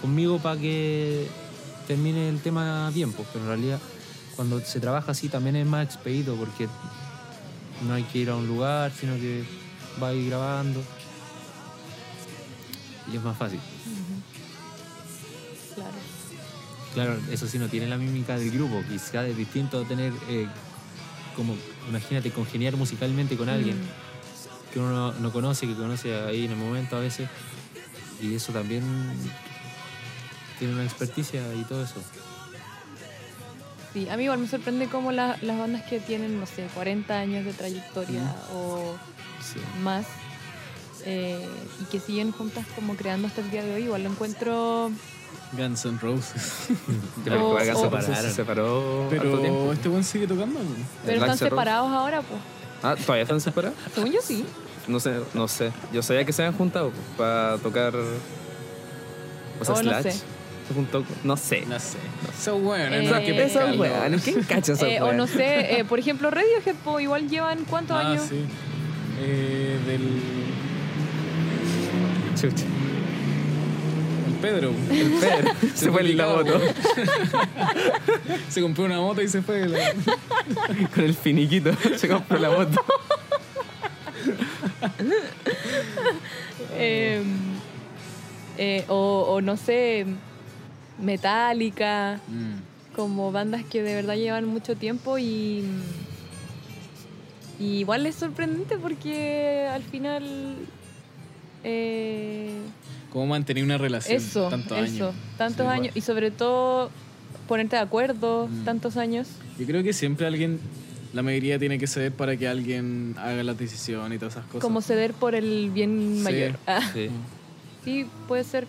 conmigo 0.00 0.38
para 0.38 0.60
que 0.60 1.26
termine 1.86 2.28
el 2.28 2.40
tema 2.40 2.90
bien, 2.94 3.12
pues, 3.12 3.28
pero 3.32 3.44
en 3.44 3.48
realidad 3.48 3.80
cuando 4.36 4.60
se 4.60 4.78
trabaja 4.78 5.12
así 5.12 5.28
también 5.28 5.56
es 5.56 5.66
más 5.66 5.84
expedito 5.84 6.36
porque 6.36 6.68
no 7.86 7.94
hay 7.94 8.04
que 8.04 8.18
ir 8.18 8.30
a 8.30 8.36
un 8.36 8.46
lugar, 8.46 8.92
sino 8.92 9.14
que 9.16 9.42
va 10.00 10.08
a 10.08 10.14
ir 10.14 10.28
grabando 10.28 10.82
y 13.12 13.16
es 13.16 13.22
más 13.22 13.36
fácil. 13.36 13.60
Claro. 15.74 15.90
Claro, 16.94 17.18
eso 17.30 17.46
sí 17.46 17.58
no 17.58 17.68
tiene 17.68 17.86
la 17.86 17.96
mímica 17.96 18.36
del 18.36 18.50
grupo, 18.50 18.82
quizás 18.88 19.26
es 19.26 19.36
distinto 19.36 19.82
tener 19.84 20.12
eh, 20.28 20.46
como, 21.36 21.54
imagínate, 21.88 22.30
congeniar 22.30 22.76
musicalmente 22.76 23.36
con 23.36 23.48
alguien 23.48 23.76
que 24.72 24.78
uno 24.78 24.90
no, 24.90 25.12
no 25.12 25.32
conoce, 25.32 25.66
que 25.66 25.74
conoce 25.74 26.14
ahí 26.14 26.44
en 26.44 26.52
el 26.52 26.56
momento 26.56 26.96
a 26.96 27.00
veces. 27.00 27.28
Y 28.20 28.34
eso 28.34 28.52
también 28.52 28.82
tiene 30.58 30.74
una 30.74 30.84
experticia 30.84 31.42
y 31.54 31.62
todo 31.64 31.82
eso. 31.84 31.94
Sí, 33.92 34.08
a 34.08 34.16
mí 34.16 34.24
igual 34.24 34.38
me 34.38 34.48
sorprende 34.48 34.86
cómo 34.88 35.12
la- 35.12 35.38
las 35.42 35.58
bandas 35.58 35.82
que 35.84 35.98
tienen, 36.00 36.38
no 36.38 36.46
sé, 36.46 36.66
40 36.74 37.18
años 37.18 37.44
de 37.44 37.52
trayectoria 37.52 38.22
o 38.52 38.96
Sí. 39.40 39.60
más 39.82 40.04
eh, 41.06 41.48
y 41.80 41.84
que 41.84 42.00
siguen 42.00 42.32
juntas 42.32 42.66
como 42.74 42.94
creando 42.96 43.28
hasta 43.28 43.40
el 43.40 43.50
día 43.50 43.62
de 43.64 43.74
hoy, 43.76 43.84
igual 43.84 44.02
lo 44.02 44.10
encuentro... 44.10 44.90
Guns 45.52 45.84
N' 45.86 45.98
Roses. 46.02 46.66
Yo 46.68 47.22
creo 47.24 47.56
que 47.56 47.64
Gaza 47.64 47.78
o- 47.80 47.90
Roses 47.90 48.18
se 48.18 48.32
separó 48.34 49.06
Pero 49.08 49.38
tiempo. 49.38 49.72
este 49.72 49.88
buen 49.88 50.04
sigue 50.04 50.26
tocando. 50.26 50.58
¿no? 50.58 50.68
Pero 51.06 51.20
están 51.20 51.38
separados 51.38 51.90
ahora, 51.90 52.20
pues. 52.20 52.40
Ah, 52.82 52.94
¿todavía 53.00 53.22
están 53.22 53.40
separados? 53.40 53.76
Según 53.94 54.12
yo 54.12 54.20
sí. 54.22 54.44
No 54.86 55.00
sé, 55.00 55.20
no 55.34 55.48
sé. 55.48 55.72
Yo 55.92 56.02
sabía 56.02 56.24
que 56.26 56.32
se 56.32 56.42
habían 56.44 56.58
juntado 56.58 56.90
pues, 56.90 57.02
para 57.16 57.56
tocar. 57.58 57.94
O 57.96 59.64
sea, 59.64 59.74
Oh, 59.76 59.82
no 59.82 59.90
Slash. 59.90 60.02
sé. 60.14 60.22
Se 60.68 60.74
juntó. 60.74 61.02
con- 61.04 61.16
No 61.24 61.36
sé. 61.36 61.64
No 61.66 61.78
sé. 61.80 61.96
Son 62.40 62.62
buenos. 62.62 62.92
Eh, 62.92 63.02
no 63.08 63.14
hay 63.16 63.24
que 63.24 63.30
Esos 63.42 63.52
pescarlo. 63.62 63.80
weones, 63.80 64.22
¿quién 64.22 64.42
cacha 64.42 64.72
esos 64.74 64.86
Eh, 64.86 64.98
o 65.00 65.12
no 65.12 65.24
weones? 65.24 65.30
sé, 65.30 65.80
eh, 65.80 65.84
por 65.84 65.98
ejemplo, 65.98 66.30
Radiohead 66.30 66.76
po, 66.84 67.00
igual 67.00 67.28
llevan 67.28 67.64
cuántos 67.64 67.96
Ah, 67.96 68.10
años. 68.10 68.22
sí. 68.28 68.44
Eh, 69.20 69.78
del. 69.86 70.02
Chucha. 72.40 72.64
El 74.28 74.34
Pedro. 74.40 74.70
El 74.90 75.10
Pedro 75.12 75.50
se 75.74 75.90
fue 75.90 76.02
en 76.02 76.16
la 76.16 76.26
moto 76.28 76.60
Se 78.48 78.60
compró 78.62 78.84
una 78.84 79.00
moto 79.00 79.20
y 79.22 79.28
se 79.28 79.42
fue. 79.42 79.66
la- 79.66 79.92
con 80.94 81.04
el 81.04 81.14
finiquito. 81.14 81.70
Se 81.96 82.06
compró 82.08 82.38
la 82.38 82.50
moto. 82.50 82.84
Eh, 86.76 87.22
eh, 88.56 88.84
o, 88.88 89.26
o 89.28 89.40
no 89.40 89.56
sé, 89.56 90.06
Metallica, 90.98 92.20
Mm. 92.28 92.94
como 92.96 93.30
bandas 93.32 93.64
que 93.64 93.82
de 93.82 93.94
verdad 93.94 94.16
llevan 94.16 94.44
mucho 94.46 94.76
tiempo 94.76 95.18
y, 95.18 95.62
y 97.60 97.64
igual 97.78 98.06
es 98.06 98.14
sorprendente 98.16 98.76
porque 98.78 99.68
al 99.72 99.82
final 99.82 100.56
eh, 101.64 102.50
¿Cómo 103.10 103.26
mantener 103.26 103.64
una 103.64 103.78
relación 103.78 104.16
eso, 104.16 104.48
tantos 104.48 104.78
eso, 104.78 105.04
años? 105.08 105.14
tantos 105.38 105.66
Sí, 105.66 105.72
años 105.72 105.96
y 105.96 106.00
sobre 106.02 106.30
todo 106.30 106.90
ponerte 107.46 107.76
de 107.76 107.82
acuerdo 107.82 108.48
Mm. 108.48 108.64
tantos 108.64 108.96
años. 108.96 109.28
Yo 109.58 109.66
creo 109.66 109.82
que 109.82 109.92
siempre 109.92 110.26
alguien, 110.26 110.60
la 111.14 111.22
mayoría 111.22 111.58
tiene 111.58 111.78
que 111.78 111.86
ceder 111.86 112.12
para 112.12 112.36
que 112.36 112.46
alguien 112.46 113.14
haga 113.18 113.42
las 113.42 113.58
decisiones 113.58 114.16
y 114.16 114.18
todas 114.18 114.34
esas 114.34 114.44
cosas. 114.46 114.60
Como 114.60 114.82
ceder 114.82 115.14
por 115.14 115.34
el 115.34 115.70
bien 115.70 116.14
Sí. 116.18 116.22
mayor. 116.22 116.58
Ah, 116.66 116.80
Sí. 116.92 117.08
sí, 117.84 118.06
puede 118.28 118.44
ser. 118.44 118.66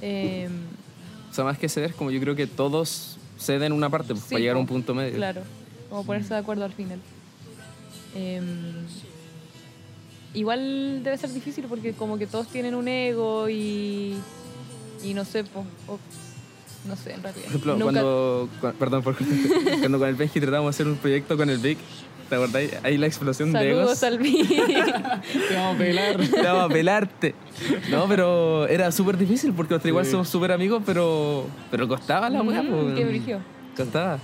Eh, 0.00 0.48
O 1.32 1.34
sea, 1.34 1.44
más 1.44 1.58
que 1.58 1.68
ceder, 1.68 1.94
como 1.94 2.10
yo 2.10 2.20
creo 2.20 2.36
que 2.36 2.46
todos 2.46 3.16
ceden 3.38 3.72
una 3.72 3.88
parte 3.90 4.08
pues, 4.14 4.20
Sí, 4.24 4.30
para 4.34 4.40
llegar 4.40 4.56
a 4.56 4.60
un 4.60 4.66
punto 4.66 4.94
medio. 4.94 5.16
Claro, 5.16 5.40
como 5.90 6.04
ponerse 6.04 6.34
de 6.34 6.40
acuerdo 6.40 6.64
al 6.64 6.72
final. 6.72 7.00
Em, 8.14 8.44
igual 10.34 11.02
debe 11.02 11.16
ser 11.16 11.30
difícil 11.32 11.64
porque 11.68 11.92
como 11.92 12.18
que 12.18 12.26
todos 12.26 12.48
tienen 12.48 12.74
un 12.74 12.88
ego 12.88 13.48
y, 13.48 14.16
y 15.02 15.14
no 15.14 15.24
sé, 15.24 15.44
po, 15.44 15.60
o- 15.88 15.98
No 16.86 16.96
sé, 16.96 17.12
en 17.14 17.22
realidad. 17.22 17.44
Por 17.44 17.50
ejemplo, 17.50 17.72
Nunca- 17.76 17.84
cuando, 17.84 18.48
cua- 18.60 18.72
perdón, 18.74 19.02
por, 19.02 19.16
cuando 19.80 19.98
con 19.98 20.08
el 20.08 20.14
Benji 20.16 20.40
tratamos 20.40 20.66
de 20.66 20.70
hacer 20.70 20.86
un 20.88 20.96
proyecto 20.96 21.36
con 21.36 21.48
el 21.48 21.58
Vic, 21.58 21.78
¿te 22.28 22.34
acordás? 22.34 22.62
Ahí 22.82 22.96
la 22.98 23.06
explosión 23.06 23.52
de 23.52 23.70
egos. 23.70 23.98
Saludos 23.98 24.02
al 24.04 24.18
Vic. 24.18 24.48
Te 25.48 25.54
vamos 25.54 25.74
a 25.74 25.78
pelar. 25.78 26.16
Te 26.16 26.42
vamos 26.42 26.64
a 26.64 26.68
pelarte. 26.68 27.34
No, 27.90 28.06
pero 28.08 28.66
era 28.68 28.90
súper 28.92 29.16
difícil 29.18 29.52
porque 29.52 29.74
nosotros 29.74 29.88
igual 29.90 30.04
Sí. 30.04 30.10
somos 30.12 30.28
súper 30.28 30.52
amigos, 30.52 30.82
pero, 30.86 31.46
pero 31.70 31.86
costaba 31.88 32.28
la 32.30 32.42
weá. 32.42 32.62
Mm, 32.62 32.94
qué. 32.94 33.38
Costaba. 33.76 34.18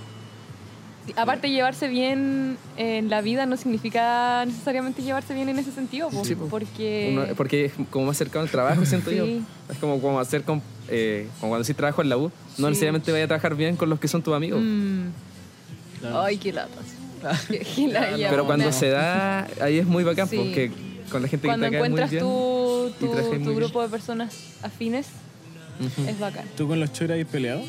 Aparte, 1.15 1.49
llevarse 1.49 1.87
bien 1.87 2.57
en 2.77 3.09
la 3.09 3.21
vida 3.21 3.47
no 3.47 3.57
significa 3.57 4.43
necesariamente 4.45 5.01
llevarse 5.01 5.33
bien 5.33 5.49
en 5.49 5.57
ese 5.57 5.71
sentido, 5.71 6.09
po, 6.09 6.23
Sí, 6.23 6.35
po. 6.35 6.45
porque... 6.45 7.09
Uno- 7.13 7.35
porque 7.35 7.65
es 7.65 7.73
como 7.89 8.05
más 8.05 8.17
cercano 8.17 8.43
al 8.43 8.51
trabajo, 8.51 8.85
siento 8.85 9.11
yo. 9.11 9.25
Sí. 9.25 9.41
Es 9.71 9.77
como, 9.79 9.99
como 10.01 10.19
hacer 10.19 10.43
con, 10.43 10.61
eh, 10.87 11.27
como 11.39 11.51
cuando 11.51 11.63
sí 11.63 11.73
trabajo 11.73 12.03
en 12.03 12.09
la 12.09 12.17
U. 12.17 12.25
No 12.25 12.31
Sí. 12.57 12.63
necesariamente 12.63 13.11
vaya 13.11 13.23
a 13.23 13.27
trabajar 13.27 13.55
bien 13.55 13.75
con 13.75 13.89
los 13.89 13.99
que 13.99 14.07
son 14.07 14.21
tus 14.21 14.35
amigos. 14.35 14.61
Mm. 14.63 15.07
Claro. 16.01 16.21
Ay, 16.21 16.37
qué 16.37 16.53
latas. 16.53 16.85
Pero 18.29 18.45
cuando 18.45 18.71
se 18.71 18.89
da, 18.89 19.47
ahí 19.61 19.77
es 19.79 19.85
muy 19.85 20.03
bacán, 20.03 20.27
Sí. 20.27 20.37
porque 20.37 20.71
con 21.11 21.21
la 21.21 21.27
gente 21.27 21.47
Cuando 21.47 21.65
que 21.65 21.71
te 21.71 21.77
cae 21.77 21.79
muy 21.81 21.87
encuentras 21.99 22.11
bien. 22.11 22.23
tu, 22.23 22.87
y 22.87 22.91
tu, 22.99 23.05
trabajáis 23.11 23.29
muy 23.39 23.43
tu 23.43 23.49
bien. 23.49 23.55
grupo 23.63 23.81
de 23.81 23.89
personas 23.89 24.35
afines, 24.61 25.07
es 26.07 26.19
bacán. 26.19 26.45
¿Tú 26.57 26.67
con 26.67 26.79
los 26.79 26.91
choras 26.93 27.19
has 27.19 27.25
peleado? 27.27 27.61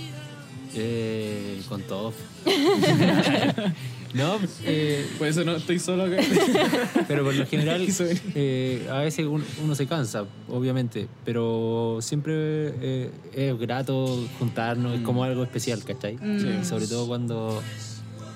Eh, 0.74 1.60
con 1.68 1.82
todo. 1.82 2.12
no, 4.14 4.38
eh, 4.64 5.06
Por 5.18 5.26
eso 5.28 5.44
no 5.44 5.56
estoy 5.56 5.78
solo 5.78 6.04
acá. 6.04 6.16
pero 7.08 7.24
por 7.24 7.34
lo 7.34 7.46
general 7.46 7.86
eh, 8.34 8.86
a 8.90 8.98
veces 8.98 9.26
un- 9.26 9.44
uno 9.64 9.74
se 9.74 9.86
cansa, 9.86 10.24
obviamente, 10.48 11.08
pero 11.24 11.98
siempre 12.00 12.32
eh, 12.36 13.10
es 13.34 13.58
grato 13.58 14.18
juntarnos, 14.38 14.94
es 14.98 15.00
como 15.02 15.24
algo 15.24 15.42
especial, 15.42 15.82
¿cachai? 15.84 16.16
Mm. 16.16 16.64
Sobre 16.64 16.86
todo 16.86 17.06
cuando 17.06 17.62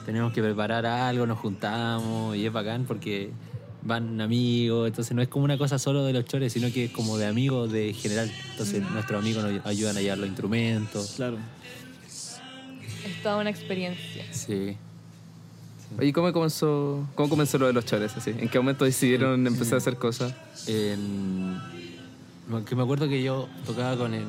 tenemos 0.05 0.33
que 0.33 0.43
preparar 0.43 0.87
algo, 0.87 1.27
nos 1.27 1.39
juntamos 1.39 2.37
y 2.37 2.47
es 2.47 2.53
bacán 2.53 2.85
porque 2.85 3.31
van 3.83 4.21
amigos, 4.21 4.87
entonces 4.89 5.15
no 5.15 5.21
es 5.23 5.29
como 5.29 5.45
una 5.45 5.59
cosa 5.59 5.79
solo 5.79 6.05
de 6.05 6.13
los 6.13 6.25
chores, 6.25 6.53
sino 6.53 6.73
que 6.73 6.87
es 6.87 6.91
como 6.91 7.19
de 7.19 7.27
amigos 7.27 7.71
de 7.71 7.93
general. 7.93 8.31
Entonces 8.53 8.83
nuestros 8.91 9.21
amigos 9.23 9.45
nos 9.45 9.67
ayudan 9.67 9.97
a 9.97 10.01
llevar 10.01 10.19
los 10.19 10.29
instrumentos. 10.29 11.13
Claro. 11.17 11.37
Es 12.07 13.23
toda 13.23 13.37
una 13.39 13.51
experiencia. 13.51 14.25
Sí. 14.33 14.77
Oye, 15.99 16.13
¿cómo 16.13 16.33
comenzó, 16.33 17.07
¿cómo 17.15 17.29
comenzó 17.29 17.59
lo 17.59 17.67
de 17.67 17.73
los 17.75 17.85
chores? 17.85 18.17
Así? 18.17 18.31
¿En 18.31 18.49
qué 18.49 18.59
momento 18.59 18.85
decidieron 18.85 19.47
empezar 19.47 19.75
a 19.75 19.79
hacer 19.79 19.97
cosas? 19.97 20.35
En- 20.67 21.61
que 22.67 22.75
me 22.77 22.83
acuerdo 22.83 23.09
que 23.09 23.23
yo 23.23 23.49
tocaba 23.65 23.97
con 23.97 24.13
el, 24.13 24.25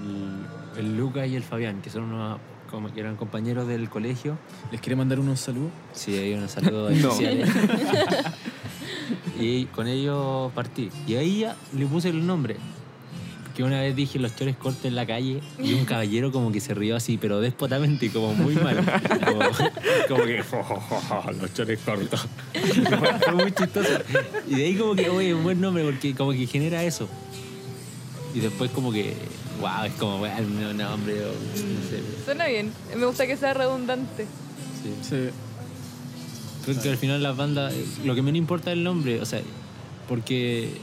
el 0.77 0.97
Lucas 0.97 1.27
y 1.27 1.35
el 1.35 1.43
Fabián, 1.43 1.81
que 1.81 1.89
son 1.89 2.03
unos 2.03 2.39
como 2.69 2.93
que 2.93 2.99
eran 2.99 3.15
compañeros 3.15 3.67
del 3.67 3.89
colegio. 3.89 4.37
¿Les 4.71 4.81
quiere 4.81 4.95
mandar 4.95 5.19
unos 5.19 5.39
saludos? 5.39 5.71
Sí, 5.93 6.15
hay 6.15 6.33
unos 6.33 6.51
saludos 6.51 6.91
especiales. 6.95 7.49
y 9.39 9.65
con 9.65 9.87
ellos 9.87 10.51
partí. 10.53 10.89
Y 11.07 11.15
ahí 11.15 11.39
ya 11.41 11.55
le 11.77 11.85
puse 11.85 12.09
el 12.09 12.25
nombre. 12.25 12.57
Que 13.55 13.63
una 13.63 13.79
vez 13.79 13.95
dije 13.95 14.19
los 14.19 14.35
chores 14.35 14.57
cortos 14.57 14.83
en 14.83 14.95
la 14.95 15.05
calle 15.05 15.39
y 15.63 15.75
un 15.75 15.85
caballero 15.85 16.29
como 16.29 16.51
que 16.51 16.59
se 16.59 16.73
rió 16.73 16.97
así, 16.97 17.17
pero 17.17 17.39
despotamente, 17.39 18.09
como 18.09 18.33
muy 18.33 18.53
mal. 18.55 18.83
Como, 19.25 19.39
como 20.09 20.23
que 20.25 20.43
los 21.39 21.53
chores 21.53 21.79
cortos. 21.79 22.27
Fue 23.23 23.33
muy 23.33 23.53
chistoso. 23.53 23.89
Y 24.49 24.55
de 24.55 24.65
ahí 24.65 24.75
como 24.75 24.93
que, 24.95 25.09
oye, 25.09 25.33
un 25.33 25.43
buen 25.43 25.61
nombre 25.61 25.85
porque 25.85 26.13
como 26.13 26.33
que 26.33 26.45
genera 26.47 26.83
eso. 26.83 27.07
Y 28.33 28.41
después 28.41 28.69
como 28.71 28.91
que, 28.91 29.13
wow, 29.65 29.85
es 29.85 29.93
como, 29.93 30.19
bueno, 30.19 30.35
un 30.37 30.77
nombre, 30.77 31.25
o 31.25 31.29
no 31.29 31.89
sé. 31.89 32.23
Suena 32.23 32.45
bien. 32.45 32.71
Me 32.95 33.05
gusta 33.05 33.25
que 33.25 33.35
sea 33.35 33.53
redundante. 33.53 34.25
Sí. 34.83 34.93
Sí. 35.01 35.29
Creo 36.65 36.81
que 36.81 36.89
al 36.89 36.97
final 36.97 37.21
las 37.21 37.35
bandas, 37.35 37.73
lo 38.03 38.15
que 38.15 38.21
menos 38.21 38.37
importa 38.37 38.71
es 38.71 38.77
el 38.77 38.83
nombre, 38.83 39.21
o 39.21 39.25
sea, 39.25 39.41
porque. 40.07 40.77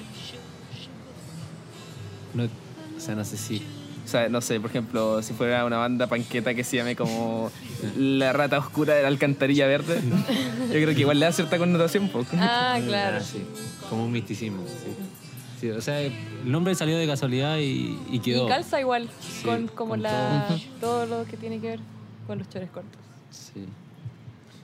No, 2.34 2.44
o 2.44 3.00
sea, 3.00 3.14
no 3.14 3.24
sé 3.24 3.36
si. 3.36 3.62
O 4.04 4.08
sea, 4.08 4.28
no 4.28 4.40
sé, 4.40 4.58
por 4.60 4.70
ejemplo, 4.70 5.22
si 5.22 5.32
fuera 5.32 5.64
una 5.64 5.76
banda 5.78 6.08
panqueta 6.08 6.54
que 6.54 6.64
se 6.64 6.76
llame 6.76 6.96
como 6.96 7.50
La 7.96 8.32
Rata 8.32 8.58
Oscura 8.58 8.94
de 8.94 9.02
la 9.02 9.08
Alcantarilla 9.08 9.66
Verde, 9.66 10.00
yo 10.66 10.72
creo 10.72 10.94
que 10.94 11.00
igual 11.00 11.20
le 11.20 11.26
da 11.26 11.32
cierta 11.32 11.56
connotación. 11.56 12.08
po. 12.08 12.24
Ah, 12.34 12.78
claro. 12.84 13.18
Ah, 13.20 13.24
sí, 13.24 13.42
como 13.88 14.04
un 14.06 14.12
misticismo. 14.12 14.64
Sí. 14.66 15.21
Sí, 15.62 15.70
o 15.70 15.80
sea, 15.80 16.00
el 16.00 16.12
nombre 16.44 16.74
salió 16.74 16.98
de 16.98 17.06
casualidad 17.06 17.58
y, 17.58 17.96
y 18.10 18.18
quedó. 18.18 18.46
Y 18.46 18.48
calza 18.48 18.80
igual 18.80 19.08
Sí, 19.20 19.44
con 19.44 19.68
como 19.68 19.90
con 19.90 20.02
la 20.02 20.48
todo 20.80 21.06
lo 21.06 21.24
que 21.24 21.36
tiene 21.36 21.60
que 21.60 21.68
ver 21.68 21.80
con 22.26 22.38
los 22.40 22.48
chores 22.48 22.68
cortos. 22.70 23.00
Sí. 23.30 23.64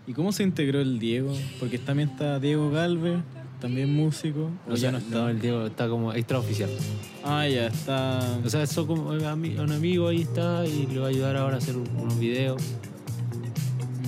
¿Y 0.09 0.13
cómo 0.13 0.33
se 0.33 0.43
integró 0.43 0.81
el 0.81 0.99
Diego? 0.99 1.33
Porque 1.61 1.79
también 1.79 2.09
está 2.09 2.41
Diego 2.41 2.69
Galvez, 2.73 3.21
también 3.61 3.95
músico. 3.95 4.51
O 4.69 4.77
sea, 4.77 4.91
no, 4.91 4.99
está. 4.99 5.31
el 5.31 5.41
Diego 5.41 5.67
está 5.67 5.89
como 5.89 6.13
extraoficial. 6.13 6.71
Ah, 7.23 7.47
ya, 7.47 7.69
está. 7.69 8.39
O 8.45 8.51
sea, 8.51 8.65
eso 8.65 8.85
como 8.87 9.11
un 9.11 9.21
ami- 9.21 9.57
un 9.61 9.71
amigo 9.71 10.09
ahí 10.09 10.23
está 10.23 10.67
y 10.67 10.87
le 10.89 10.99
va 10.99 11.07
a 11.07 11.11
ayudar 11.11 11.37
ahora 11.37 11.55
a 11.55 11.59
hacer 11.59 11.77
un- 11.77 11.89
unos 11.97 12.19
videos. 12.19 12.61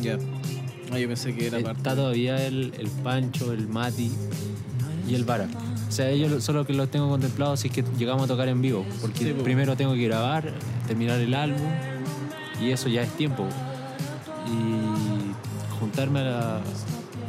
Ya. 0.03 0.19
Ah, 0.91 0.99
yo 0.99 1.07
pensé 1.07 1.37
que 1.37 1.47
era 1.47 1.61
parte. 1.61 1.79
Está 1.79 1.95
todavía 1.95 2.45
el, 2.47 2.73
el 2.79 2.89
Pancho, 3.05 3.53
el 3.53 3.69
Mati 3.69 4.11
y 5.11 5.15
el 5.15 5.25
Vara. 5.25 5.49
O 5.89 5.93
sea, 5.93 6.09
ellos 6.09 6.43
solo 6.45 6.65
que 6.65 6.73
los 6.73 6.89
tengo 6.91 7.09
contemplados 7.09 7.61
si 7.61 7.69
es 7.69 7.75
que 7.75 7.85
llegamos 7.99 8.25
a 8.25 8.27
tocar 8.29 8.49
en 8.49 8.63
vivo. 8.63 8.85
Porque 9.01 9.19
Sí, 9.25 9.33
primero 9.43 9.77
tengo 9.77 9.95
que 9.95 10.05
grabar, 10.05 10.53
terminar 10.87 11.19
el 11.19 11.35
álbum 11.35 11.69
y 12.63 12.71
eso 12.71 12.89
ya 12.89 13.03
es 13.03 13.11
tiempo. 13.17 13.45
Y 14.47 15.79
juntarme 15.79 16.21
a 16.21 16.25
la- 16.25 16.61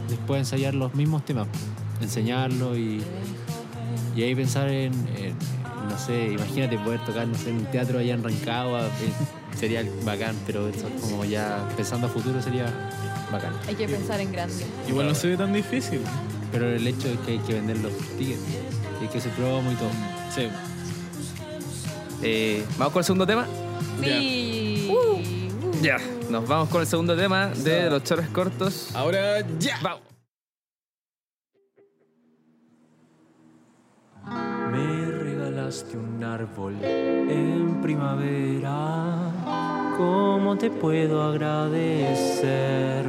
después 0.07 0.39
ensayar 0.39 0.73
los 0.75 0.93
mismos 0.93 1.25
temas, 1.25 1.47
enseñarlos 2.01 2.77
y, 2.77 3.01
y 4.15 4.21
ahí 4.23 4.35
pensar 4.35 4.67
en, 4.69 4.93
en, 5.17 5.33
no 5.89 5.97
sé, 5.97 6.33
imagínate 6.33 6.77
poder 6.79 6.99
tocar 7.05 7.27
no 7.27 7.35
sé, 7.35 7.49
en 7.49 7.57
un 7.57 7.65
teatro 7.65 7.99
allá 7.99 8.13
en 8.13 8.23
Rancagua, 8.23 8.81
eh, 8.85 8.89
sería 9.57 9.83
bacán, 10.05 10.35
pero 10.45 10.67
eso 10.67 10.87
es 10.87 11.01
como 11.01 11.25
ya 11.25 11.67
pensando 11.75 12.07
a 12.07 12.09
futuro 12.09 12.41
sería 12.41 12.65
bacán. 13.31 13.53
Hay 13.67 13.75
que 13.75 13.87
pensar 13.87 14.19
en 14.19 14.31
grande. 14.31 14.65
Igual 14.87 15.07
no 15.07 15.15
se 15.15 15.29
ve 15.29 15.37
tan 15.37 15.53
difícil. 15.53 16.01
Pero 16.51 16.67
el 16.69 16.85
hecho 16.85 17.07
es 17.07 17.17
que 17.19 17.31
hay 17.31 17.39
que 17.39 17.53
vender 17.53 17.77
los 17.77 17.93
tickets, 18.17 18.41
hay 19.01 19.07
que 19.07 19.17
hacer 19.17 19.31
promo 19.33 19.71
y 19.71 19.75
todo. 19.75 19.89
Sí. 20.33 20.49
Eh, 22.23 22.65
¿Vamos 22.77 22.93
con 22.93 22.99
el 22.99 23.05
segundo 23.05 23.25
tema? 23.25 23.47
Sí. 24.01 24.91
Ya, 25.81 25.97
nos 26.29 26.47
vamos 26.47 26.69
con 26.69 26.81
el 26.81 26.87
segundo 26.87 27.15
tema 27.15 27.47
de 27.47 27.89
los 27.89 28.03
chores 28.03 28.27
cortos. 28.29 28.95
Ahora 28.95 29.41
ya. 29.57 29.79
Vamos. 29.81 30.01
Me 34.71 35.05
regalaste 35.05 35.97
un 35.97 36.23
árbol 36.23 36.75
en 36.83 37.81
primavera. 37.81 39.31
¿Cómo 39.97 40.57
te 40.57 40.69
puedo 40.69 41.23
agradecer? 41.23 43.05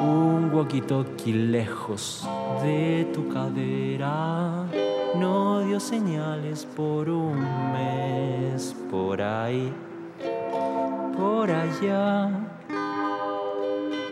Un 0.00 0.50
walkie-talkie 0.52 1.50
lejos 1.50 2.28
de 2.62 3.08
tu 3.14 3.28
cadera. 3.28 4.66
No 5.18 5.60
dio 5.60 5.80
señales 5.80 6.66
por 6.76 7.08
un 7.08 7.38
mes. 7.72 8.74
Por 8.90 9.22
ahí, 9.22 9.72
por 11.16 11.50
allá 11.50 12.30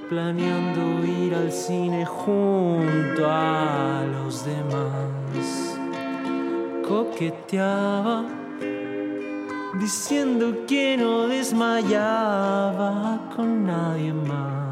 planeando 0.09 1.07
ir 1.07 1.35
al 1.35 1.51
cine 1.51 2.05
junto 2.05 3.27
a 3.27 4.05
los 4.13 4.45
demás. 4.45 5.79
Coqueteaba, 6.87 8.25
diciendo 9.81 10.67
que 10.67 10.97
no 10.97 11.29
desmayaba 11.29 13.21
con 13.35 13.67
nadie 13.67 14.13
más. 14.13 14.64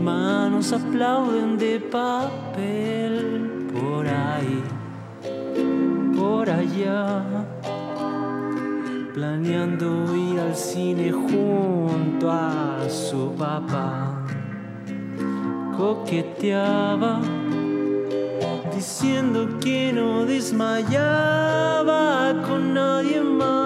Manos 0.00 0.72
aplauden 0.72 1.56
de 1.56 1.80
papel 1.80 3.68
por 3.72 4.06
ahí, 4.06 4.62
por 6.16 6.50
allá, 6.50 7.24
planeando 9.14 10.14
ir 10.14 10.40
al 10.40 10.54
cine 10.54 11.12
junto 11.12 12.30
a 12.30 12.88
su 12.88 13.32
papá. 13.32 14.26
Coqueteaba 15.76 17.20
diciendo 18.74 19.58
que 19.60 19.92
no 19.92 20.24
desmayaba 20.26 21.62
con 22.46 22.74
nadie 22.74 23.20
más. 23.20 23.61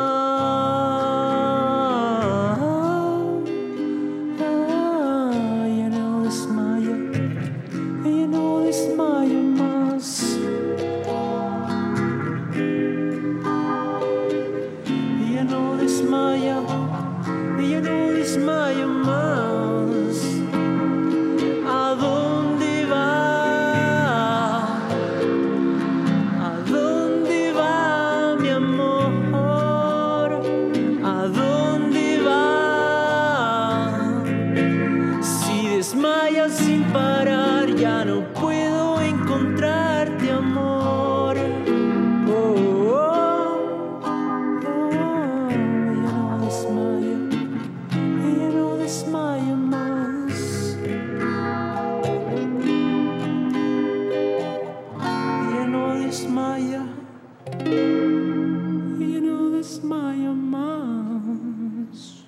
Desmaya 59.86 60.32
más. 60.32 62.24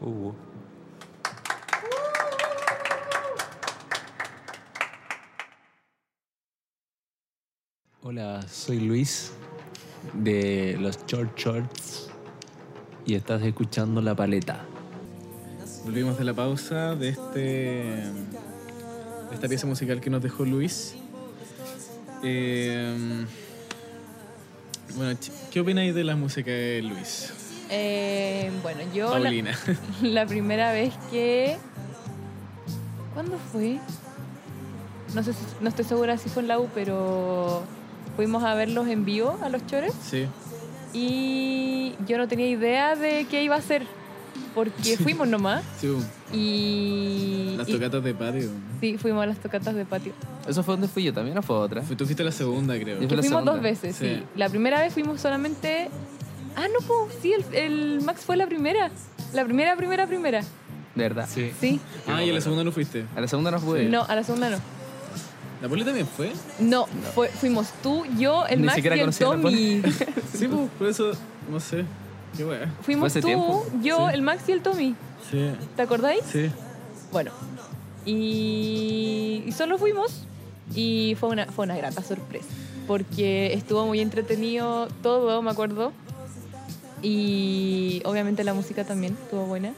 Uh. 0.00 0.32
Hola, 8.02 8.42
soy 8.48 8.78
Luis 8.80 9.32
de 10.14 10.76
los 10.80 11.04
Short 11.06 11.36
Shorts 11.36 12.10
y 13.04 13.14
estás 13.14 13.42
escuchando 13.42 14.00
La 14.00 14.14
Paleta. 14.14 14.64
Volvimos 15.84 16.16
de 16.16 16.24
la 16.24 16.34
pausa 16.34 16.94
de 16.94 17.08
este 17.08 17.40
de 17.40 19.34
esta 19.34 19.48
pieza 19.48 19.66
musical 19.66 20.00
que 20.00 20.10
nos 20.10 20.22
dejó 20.22 20.44
Luis. 20.44 20.94
Eh, 22.22 23.26
bueno, 24.96 25.18
¿qué 25.50 25.60
opináis 25.60 25.94
de 25.94 26.04
la 26.04 26.16
música 26.16 26.50
de 26.50 26.82
Luis? 26.82 27.32
Eh, 27.70 28.50
bueno, 28.62 28.80
yo 28.94 29.10
Paulina. 29.10 29.56
la 30.02 30.26
primera 30.26 30.72
vez 30.72 30.94
que... 31.10 31.56
¿Cuándo 33.14 33.38
fue? 33.52 33.78
No 35.14 35.22
sé, 35.22 35.32
no 35.60 35.68
estoy 35.68 35.84
segura 35.84 36.16
si 36.18 36.28
fue 36.28 36.42
en 36.42 36.48
la 36.48 36.58
U, 36.58 36.68
pero 36.74 37.62
fuimos 38.16 38.44
a 38.44 38.54
verlos 38.54 38.86
en 38.88 39.04
vivo 39.04 39.38
a 39.42 39.48
los 39.48 39.66
chores 39.66 39.94
sí. 40.02 40.26
y 40.92 41.94
yo 42.06 42.18
no 42.18 42.28
tenía 42.28 42.48
idea 42.48 42.94
de 42.96 43.26
qué 43.30 43.42
iba 43.42 43.54
a 43.54 43.58
hacer 43.58 43.86
porque 44.54 44.96
fuimos 44.96 45.28
nomás 45.28 45.62
sí, 45.80 45.88
y... 46.32 47.54
las 47.56 47.68
y- 47.68 47.72
tocatas 47.72 48.02
de 48.02 48.14
patio. 48.14 48.50
Sí, 48.80 48.98
fuimos 48.98 49.22
a 49.22 49.26
las 49.26 49.38
tocatas 49.38 49.74
de 49.74 49.84
patio. 49.84 50.12
¿Eso 50.48 50.62
fue 50.62 50.74
donde 50.74 50.88
fui 50.88 51.02
yo 51.04 51.12
también 51.12 51.36
o 51.38 51.42
fue 51.42 51.56
otra? 51.56 51.82
Fue- 51.82 51.94
Tú 51.96 52.04
fuiste 52.04 52.24
la 52.24 52.32
segunda, 52.32 52.74
creo. 52.78 52.96
Yo 52.96 53.02
la 53.02 53.08
fuimos 53.08 53.26
segunda. 53.26 53.52
dos 53.52 53.62
veces, 53.62 53.96
sí. 53.96 54.06
Sí. 54.16 54.22
La 54.36 54.48
primera 54.48 54.80
vez 54.80 54.92
fuimos 54.94 55.20
solamente... 55.20 55.88
Ah, 56.56 56.66
no, 56.68 56.84
pues 56.86 57.14
sí, 57.22 57.32
el, 57.34 57.44
el 57.54 58.00
Max 58.00 58.22
fue 58.24 58.36
la 58.36 58.46
primera. 58.46 58.90
La 59.32 59.44
primera, 59.44 59.76
primera, 59.76 60.06
primera. 60.06 60.40
De 60.40 61.02
verdad. 61.02 61.28
Sí. 61.32 61.52
Sí. 61.60 61.80
Ah, 62.08 62.24
y 62.24 62.30
a 62.30 62.32
la 62.32 62.40
segunda 62.40 62.64
no 62.64 62.72
fuiste. 62.72 63.04
A 63.14 63.20
la 63.20 63.28
segunda 63.28 63.50
no 63.50 63.60
pude. 63.60 63.84
ir. 63.84 63.90
No, 63.90 64.02
a 64.02 64.14
la 64.16 64.24
segunda 64.24 64.50
no. 64.50 64.56
¿La 65.62 65.68
poli 65.68 65.84
también 65.84 66.06
fue? 66.06 66.32
No, 66.60 66.86
fue- 67.14 67.28
fuimos 67.28 67.68
tú, 67.82 68.04
yo, 68.18 68.46
el 68.46 68.60
Ni 68.60 68.66
Max 68.66 68.78
y 68.84 68.88
el 68.88 69.00
conocía 69.00 69.26
a 69.26 69.36
la 69.36 69.42
Tommy. 69.42 69.82
Sí, 70.32 70.48
pues, 70.48 70.70
por 70.78 70.86
eso, 70.88 71.12
no 71.50 71.60
sé. 71.60 71.84
Qué 72.36 72.44
wea. 72.44 72.72
Fuimos 72.82 73.06
hace 73.12 73.20
tú, 73.20 73.26
tiempo? 73.26 73.66
yo, 73.82 74.08
Sí. 74.08 74.14
el 74.14 74.22
Max 74.22 74.42
y 74.48 74.52
el 74.52 74.62
Tommy. 74.62 74.94
Sí, 75.30 75.50
¿Te 75.76 75.82
acordáis? 75.82 76.22
sí. 76.32 76.50
Bueno. 77.12 77.30
Y, 78.06 79.42
y 79.46 79.52
solo 79.52 79.78
fuimos 79.78 80.24
y 80.74 81.16
fue 81.18 81.30
una, 81.30 81.46
fue 81.46 81.64
una 81.64 81.76
grata 81.76 82.02
sorpresa. 82.02 82.48
Porque 82.86 83.52
estuvo 83.52 83.86
muy 83.86 84.00
entretenido 84.00 84.88
todo, 85.02 85.42
me 85.42 85.50
acuerdo. 85.50 85.92
Y 87.02 88.02
obviamente 88.04 88.44
la 88.44 88.54
música 88.54 88.84
también 88.84 89.16
estuvo 89.22 89.44
buena. 89.46 89.72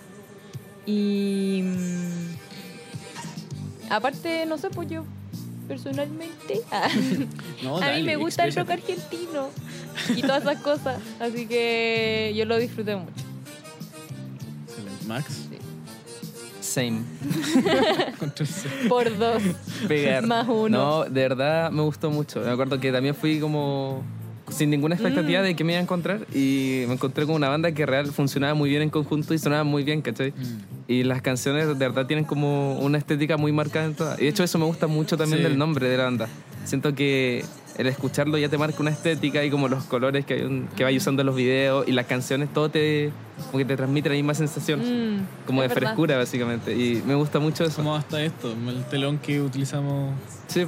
Y 0.87 1.62
mm, 1.64 2.37
aparte, 3.90 4.46
no 4.46 4.59
sé, 4.59 4.70
pues 4.70 4.88
yo 4.88 5.05
personalmente 5.68 6.61
No, 7.62 7.76
a 7.76 7.92
mí 7.92 8.03
me 8.03 8.16
gusta 8.16 8.44
el 8.44 8.55
rock 8.55 8.70
argentino 8.70 9.50
y 10.16 10.22
todas 10.22 10.42
esas 10.42 10.61
cosas. 10.62 11.00
Así 11.18 11.46
que 11.46 12.33
yo 12.37 12.44
lo 12.44 12.59
disfruté 12.59 12.96
mucho. 12.96 13.12
Excelente. 14.66 15.07
Max. 15.07 15.50
Same. 16.74 17.00
Por 18.88 19.16
dos. 19.18 19.42
Pegar. 19.88 20.26
Más 20.26 20.46
uno. 20.48 20.68
No, 20.68 21.04
de 21.04 21.20
verdad 21.22 21.70
me 21.70 21.83
gustó 21.83 22.11
mucho. 22.11 22.40
Me 22.40 22.50
acuerdo 22.50 22.78
que 22.80 22.92
también 22.92 23.14
fui 23.14 23.40
como 23.40 24.02
sin 24.48 24.68
ninguna 24.70 24.96
expectativa 24.96 25.40
Mm. 25.40 25.44
de 25.44 25.54
que 25.56 25.62
me 25.64 25.72
iba 25.74 25.78
a 25.80 25.83
encontrar 25.83 26.26
y 26.35 26.83
me 26.88 26.94
encontré 26.94 27.24
con 27.24 27.37
una 27.37 27.48
banda 27.48 27.70
que 27.72 27.87
real 27.87 28.06
funcionaba 28.09 28.54
muy 28.54 28.68
bien 28.70 28.83
en 28.83 28.90
conjunto 28.90 29.33
y 29.33 29.38
sonaba 29.38 29.62
muy 29.62 29.85
bien, 29.85 30.02
¿cachai? 30.02 30.33
Y 30.88 31.04
las 31.04 31.22
canciones 31.22 31.68
de 31.68 31.74
verdad 31.74 32.06
tienen 32.06 32.24
como 32.24 32.78
una 32.80 32.98
estética 32.98 33.37
muy 33.37 33.52
marcada 33.52 33.87
en 33.87 33.94
todas. 33.94 34.18
Y 34.18 34.24
de 34.24 34.28
hecho 34.30 34.42
eso 34.42 34.59
me 34.59 34.64
gusta 34.64 34.88
mucho 34.88 35.16
también 35.16 35.38
Sí. 35.38 35.44
del 35.44 35.56
nombre 35.56 35.88
de 35.88 35.96
la 35.96 36.04
banda. 36.04 36.28
Siento 36.64 36.94
que 36.96 37.44
el 37.81 37.87
escucharlo 37.87 38.37
ya 38.38 38.49
te 38.49 38.59
marca 38.59 38.77
una 38.81 38.90
estética 38.90 39.43
y 39.45 39.51
como 39.51 39.69
los 39.69 39.85
colores 39.85 40.25
que, 40.27 40.35
hay 40.35 40.43
un- 40.43 40.69
que 40.77 40.85
vais 40.85 40.97
usando 41.01 41.23
en 41.23 41.27
los 41.27 41.35
videos 41.37 41.88
y 41.88 41.93
las 41.93 42.07
canciones, 42.07 42.53
todo 42.53 42.69
te, 42.71 43.11
como 43.47 43.59
que 43.59 43.64
te 43.64 43.77
transmite 43.77 44.09
la 44.09 44.14
misma 44.16 44.35
sensación. 44.35 44.81
Mm, 44.81 45.27
como 45.47 45.62
de 45.62 45.69
verdad. 45.69 45.83
frescura, 45.83 46.16
básicamente. 46.19 46.75
Y 46.77 47.03
me 47.07 47.14
gusta 47.14 47.38
mucho 47.38 47.64
eso. 47.64 47.77
Como 47.77 47.97
hasta 47.97 48.23
esto, 48.23 48.53
el 48.53 48.85
telón 48.85 49.19
que 49.19 49.40
utilizamos. 49.40 50.14
Sí. 50.47 50.66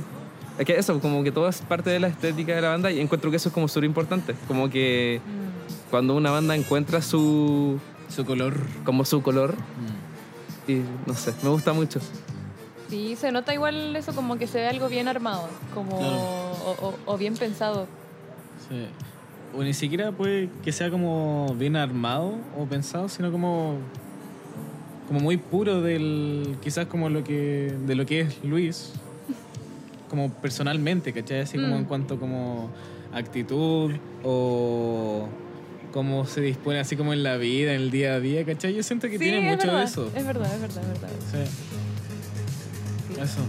Es 0.59 0.67
que 0.67 0.77
eso, 0.79 1.01
como 1.01 1.23
que 1.25 1.33
todo 1.33 1.49
es 1.49 1.61
parte 1.63 1.91
de 1.91 1.99
la 2.01 2.09
estética 2.09 2.55
de 2.55 2.61
la 2.63 2.69
banda 2.71 2.91
y 2.91 3.01
encuentro 3.01 3.31
que 3.31 3.37
eso 3.37 3.49
es 3.49 3.55
como 3.55 3.69
súper 3.69 3.85
importante. 3.85 4.35
Como 4.49 4.69
que 4.71 5.21
Mm. 5.25 5.91
cuando 5.91 6.15
una 6.17 6.31
banda 6.31 6.55
encuentra 6.57 7.01
su, 7.03 7.79
Su 8.09 8.25
color. 8.25 8.55
como 8.85 9.05
su 9.05 9.23
color 9.23 9.55
Mm. 9.55 10.71
y 10.71 10.83
no 11.07 11.15
sé, 11.15 11.33
me 11.43 11.49
gusta 11.51 11.73
mucho. 11.73 12.01
Sí, 12.93 13.17
se 13.17 13.33
nota 13.33 13.55
igual 13.55 13.97
eso 13.97 14.15
como 14.15 14.37
que 14.37 14.47
se 14.47 14.59
ve 14.59 14.69
algo 14.69 14.87
bien 14.91 15.09
armado, 15.09 15.49
como 15.73 15.99
Claro. 15.99 16.17
o, 16.19 16.77
o- 17.07 17.13
o 17.15 17.17
bien 17.17 17.35
pensado. 17.39 17.87
Sí. 18.69 18.85
O 19.59 19.63
ni 19.63 19.73
siquiera 19.73 20.13
puede 20.13 20.51
que 20.63 20.73
sea 20.73 20.91
como 20.91 21.55
bien 21.59 21.75
armado 21.77 22.35
o 22.59 22.67
pensado, 22.67 23.09
sino 23.09 23.33
como 23.33 23.77
como 25.09 25.21
muy 25.21 25.39
puro 25.39 25.81
del 25.81 26.57
quizás 26.63 26.85
como 26.87 27.09
lo 27.09 27.25
que 27.25 27.75
de 27.87 27.95
lo 27.95 28.05
que 28.05 28.21
es 28.21 28.45
Luis 28.45 28.93
como 30.11 30.31
personalmente, 30.31 31.15
¿cachai? 31.15 31.41
Así 31.41 31.57
como 31.57 31.77
Mm. 31.77 31.79
en 31.79 31.85
cuanto 31.87 32.21
como 32.21 32.69
actitud 33.15 33.93
o 34.23 35.29
cómo 35.93 36.27
se 36.27 36.43
dispone 36.43 36.79
así 36.79 36.95
como 36.97 37.15
en 37.15 37.23
la 37.23 37.39
vida, 37.39 37.73
en 37.75 37.81
el 37.83 37.91
día 37.91 38.15
a 38.17 38.21
día, 38.21 38.45
¿cachai? 38.45 38.75
Yo 38.75 38.83
siento 38.83 39.07
que 39.09 39.15
sí, 39.19 39.25
tiene 39.25 39.41
mucho 39.41 39.67
verdad, 39.67 39.79
de 39.79 39.85
eso. 39.85 40.11
Es 40.15 40.27
verdad, 40.27 40.55
es 40.55 40.61
verdad, 40.61 40.83
es 40.83 41.01
verdad. 41.01 41.11
Sí. 41.31 41.72
Eso. 43.21 43.41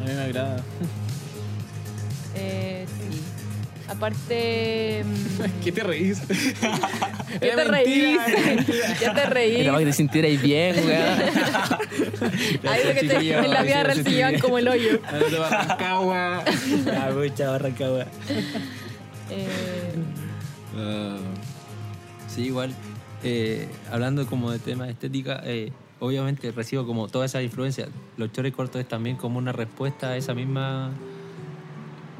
A 0.00 0.04
mí 0.04 0.12
me 0.14 0.20
agrada. 0.22 0.62
Eh, 2.40 2.86
sí. 2.86 3.20
Aparte... 3.88 5.02
mm, 5.04 5.60
¿Qué 5.64 5.72
te 5.72 5.82
reís? 5.82 6.20
¿Qué 7.40 7.50
te 7.50 7.64
reís? 7.64 8.18
¿Qué 9.00 9.10
te 9.10 9.26
reís? 9.26 9.66
Para 9.66 9.78
que 9.78 9.84
te 9.86 9.92
sintierais 9.92 10.40
bien, 10.40 10.76
weón. 10.86 11.18
Ahí 12.68 12.80
lo 12.84 12.94
que 12.94 13.08
te, 13.08 13.32
en 13.38 13.50
la 13.50 13.62
vida 13.62 13.82
real 13.82 14.04
se 14.04 14.10
llevan 14.10 14.38
como 14.38 14.58
el 14.58 14.68
hoyo. 14.68 15.00
Ahora 15.10 15.26
te 15.26 15.38
va 15.38 15.48
a 15.48 15.64
Rancagua. 15.66 16.44
La 16.84 17.10
mucha 17.10 17.50
barrancagua. 17.50 18.06
Eh, 19.30 19.94
Ah, 20.76 21.16
Sí, 22.28 22.42
igual, 22.42 22.72
eh, 23.24 23.68
hablando 23.90 24.26
como 24.26 24.52
de 24.52 24.58
tema 24.60 24.84
de 24.84 24.92
estética, 24.92 25.40
eh, 25.44 25.72
obviamente 26.00 26.50
recibo 26.52 26.86
como 26.86 27.08
toda 27.08 27.26
esa 27.26 27.42
influencia. 27.42 27.88
Los 28.16 28.32
chores 28.32 28.52
cortos 28.54 28.80
es 28.80 28.88
también 28.88 29.16
como 29.16 29.38
una 29.38 29.52
respuesta 29.52 30.08
a 30.08 30.16
esa 30.16 30.34
misma... 30.34 30.90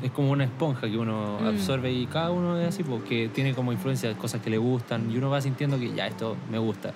Es 0.02 0.12
como 0.12 0.30
una 0.30 0.44
esponja 0.44 0.82
que 0.88 0.96
uno 0.96 1.38
Mm. 1.40 1.46
absorbe 1.46 1.90
y 1.92 2.06
cada 2.06 2.30
uno 2.30 2.56
es 2.60 2.68
así, 2.68 2.84
porque 2.84 3.28
tiene 3.34 3.52
como 3.54 3.72
influencia 3.72 4.16
cosas 4.16 4.40
que 4.40 4.48
le 4.50 4.58
gustan 4.58 5.10
y 5.10 5.16
uno 5.16 5.28
va 5.28 5.40
sintiendo 5.40 5.76
que 5.78 5.92
ya 5.92 6.06
esto 6.06 6.36
me 6.50 6.58
gusta. 6.58 6.92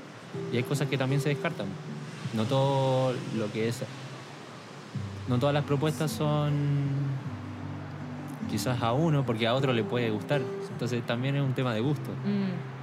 Y 0.52 0.56
hay 0.56 0.62
cosas 0.62 0.88
que 0.88 0.96
también 0.96 1.20
se 1.20 1.28
descartan. 1.30 1.66
No 2.34 2.44
todo 2.44 3.12
lo 3.36 3.50
que 3.52 3.68
es... 3.68 3.82
No 5.28 5.38
todas 5.38 5.52
las 5.54 5.64
propuestas 5.64 6.10
son 6.10 6.52
quizás 8.50 8.82
a 8.82 8.92
uno, 8.92 9.24
porque 9.24 9.46
a 9.46 9.54
otro 9.54 9.72
le 9.72 9.82
puede 9.82 10.10
gustar. 10.10 10.42
Entonces 10.70 11.04
también 11.06 11.36
es 11.36 11.42
un 11.42 11.54
tema 11.54 11.74
de 11.74 11.80
gusto. 11.80 12.10
Mm. 12.24 12.81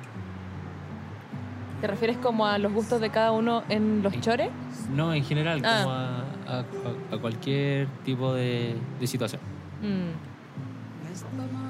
¿Te 1.82 1.88
refieres 1.88 2.18
como 2.18 2.46
a 2.46 2.58
los 2.58 2.74
gustos 2.74 3.00
de 3.02 3.10
cada 3.10 3.32
uno 3.32 3.64
en 3.70 4.04
los 4.04 4.20
chores? 4.22 4.50
No, 4.94 5.14
en 5.14 5.24
general, 5.24 5.62
Ah. 5.64 5.80
como 5.84 5.94
a, 5.96 6.60
a- 6.60 7.16
a 7.16 7.18
cualquier 7.20 7.88
tipo 8.06 8.34
de, 8.34 8.76
de 9.00 9.08
situación. 9.08 9.42
Mm. 9.82 10.18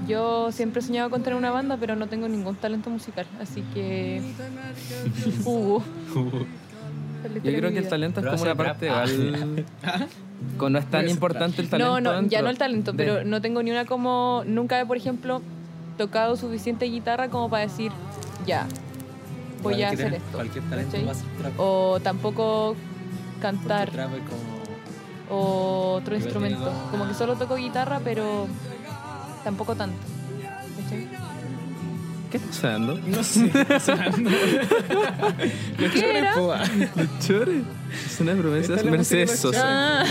Yo 0.08 0.52
siempre 0.52 0.80
he 0.80 0.84
soñado 0.84 1.10
con 1.10 1.22
tener 1.24 1.38
una 1.38 1.52
banda, 1.52 1.78
pero 1.80 1.96
no 1.96 2.08
tengo 2.08 2.28
ningún 2.28 2.56
talento 2.56 2.90
musical, 2.90 3.26
así 3.40 3.62
que... 3.74 4.22
Hugo. 5.46 5.84
Yo 7.36 7.42
creo 7.42 7.70
que 7.72 7.80
el 7.80 7.88
talento 7.90 8.22
es 8.22 8.26
como 8.28 8.42
una 8.44 8.56
parte 8.56 8.88
igual- 8.88 9.66
con- 10.58 10.74
no 10.74 10.80
es 10.80 10.86
tan 10.90 11.08
importante 11.10 11.62
el 11.62 11.70
talento. 11.70 12.00
No, 12.02 12.22
no, 12.22 12.28
ya 12.28 12.42
no 12.42 12.50
el 12.50 12.58
talento, 12.58 12.92
de- 12.94 12.98
pero 12.98 13.24
no 13.26 13.42
tengo 13.42 13.62
ni 13.62 13.72
una 13.72 13.86
como... 13.86 14.44
Nunca 14.48 14.80
he, 14.80 14.86
por 14.86 14.98
ejemplo, 14.98 15.42
tocado 15.98 16.36
suficiente 16.38 16.86
guitarra 16.86 17.28
como 17.30 17.50
para 17.50 17.64
decir, 17.64 17.92
ya, 18.48 18.66
voy 19.62 19.74
Igual 19.76 19.90
a 19.90 19.94
hacer 19.94 20.14
esto. 20.16 20.32
Cualquier 20.38 20.64
talento 20.70 20.92
¿cachai? 20.92 21.06
va 21.06 21.12
a 21.12 21.16
ser 21.16 21.28
trap. 21.40 21.54
O 21.58 22.00
tampoco 22.02 22.76
cantar 23.42 23.90
trap 23.92 24.12
es 24.14 24.22
como... 24.22 25.38
o 25.40 25.94
otro 25.96 26.16
Igual 26.16 26.26
instrumento. 26.28 26.66
como- 26.66 26.92
Como 26.92 27.08
que 27.08 27.14
solo 27.14 27.36
toco 27.36 27.56
guitarra, 27.56 28.00
pero 28.04 28.48
tampoco 29.44 29.76
tanto. 29.76 29.98
¿cachai? 30.84 31.08
¿Qué 32.32 32.38
está 32.38 32.54
sonando? 32.54 33.00
No 33.08 33.24
sé, 33.24 33.46
está 33.46 33.80
sonando. 33.80 34.30
Los 34.30 35.92
¿Qué 35.92 36.02
chores. 36.02 36.36
Los 36.96 37.20
chores. 37.28 37.64
Es 38.06 38.20
una 38.20 38.34
promesa. 38.36 38.76
Es 38.76 38.84
Mercedes 38.86 39.40
Sosa. 39.40 40.02
Ah, 40.02 40.06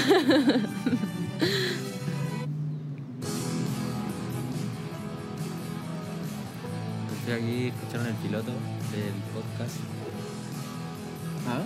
Estoy 7.20 7.34
aquí, 7.34 7.66
escucharon 7.68 8.06
el 8.06 8.14
piloto 8.14 8.52
del 9.00 9.14
podcast. 9.34 9.76
¿Ah? 11.48 11.62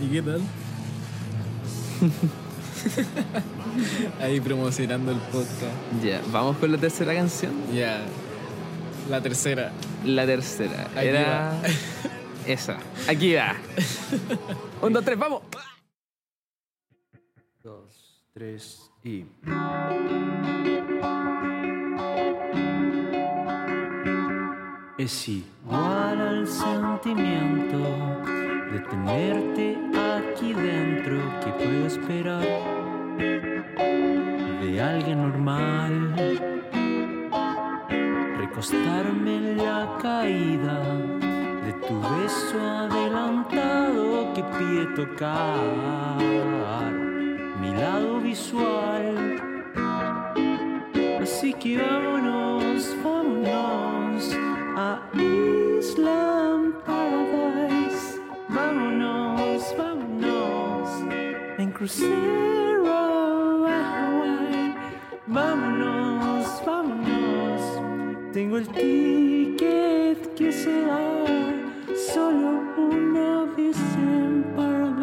¿Y 0.00 0.08
qué 0.08 0.22
tal? 0.22 0.40
Ahí 4.20 4.40
promocionando 4.40 5.12
el 5.12 5.18
podcast. 5.18 6.02
Ya, 6.02 6.22
vamos 6.30 6.56
con 6.58 6.72
la 6.72 6.78
tercera 6.78 7.14
canción. 7.14 7.52
Ya. 7.72 8.00
La 9.08 9.20
tercera. 9.20 9.72
La 10.04 10.26
tercera. 10.26 10.88
Aquí 10.94 11.06
Era. 11.06 11.60
Esa. 12.46 12.78
Aquí 13.08 13.34
va. 13.34 13.56
Un, 14.82 14.92
dos, 14.92 15.04
tres, 15.04 15.18
vamos. 15.18 15.42
Dos, 17.62 18.22
tres 18.32 18.90
y. 19.04 19.24
Es 24.98 25.28
igual 25.28 26.20
al 26.20 26.48
sentimiento 26.48 27.78
de 28.72 28.80
tenerte 28.80 29.78
aquí 29.94 30.52
dentro 30.52 31.18
que 31.38 31.52
puedo 31.52 31.86
esperar 31.86 32.42
de 34.60 34.82
alguien 34.82 35.22
normal. 35.22 36.40
Recostarme 38.38 39.36
en 39.36 39.58
la 39.58 39.96
caída 40.02 40.82
de 41.64 41.72
tu 41.86 42.00
beso 42.00 42.60
adelantado 42.60 44.34
que 44.34 44.42
pide 44.42 44.86
tocar 44.96 46.18
mi 47.60 47.70
lado 47.70 48.18
visual. 48.18 49.40
Así 51.22 51.52
que 51.52 51.78
vámonos, 51.78 52.96
vámonos 53.04 53.28
a 54.78 55.00
Island 55.12 56.72
Paradise. 56.86 58.20
Vámonos, 58.48 59.74
vámonos 59.76 60.88
en 61.58 61.72
crucero 61.72 62.86
a 63.66 63.78
Hawaii. 63.92 64.74
Vámonos, 65.26 66.46
vámonos. 66.64 67.62
Tengo 68.32 68.58
el 68.58 68.68
ticket 68.68 70.34
que 70.36 70.52
se 70.52 70.82
da 70.82 71.00
solo 72.14 72.62
una 72.76 73.46
vez 73.56 73.76
en 73.96 74.44
Paradise. 74.54 74.97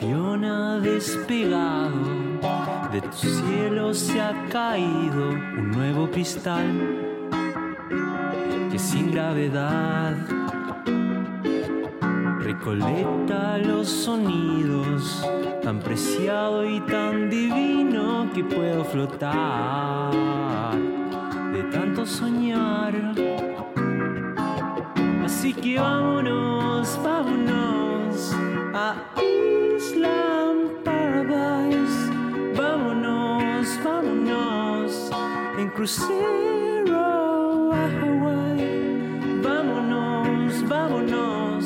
Avión 0.00 0.44
ha 0.44 0.78
despegado, 0.78 1.90
de 2.90 3.00
tu 3.02 3.12
cielo 3.12 3.92
se 3.92 4.20
ha 4.20 4.32
caído 4.48 5.30
un 5.30 5.70
nuevo 5.70 6.10
cristal 6.10 6.66
que 8.70 8.78
sin 8.78 9.10
gravedad 9.12 10.16
recolecta 12.40 13.58
los 13.58 13.88
sonidos 13.88 15.26
tan 15.62 15.80
preciado 15.80 16.64
y 16.64 16.80
tan 16.80 17.28
divino 17.28 18.30
que 18.34 18.42
puedo 18.42 18.84
flotar 18.84 20.12
de 21.52 21.62
tanto 21.64 22.06
soñar. 22.06 22.94
Así 25.24 25.52
que 25.52 25.78
vámonos, 25.78 26.98
vámonos 27.04 28.34
a 28.74 28.94
crucero 35.80 37.72
a 37.72 37.86
Hawaii. 37.86 39.40
Vámonos, 39.42 40.68
vámonos. 40.68 41.64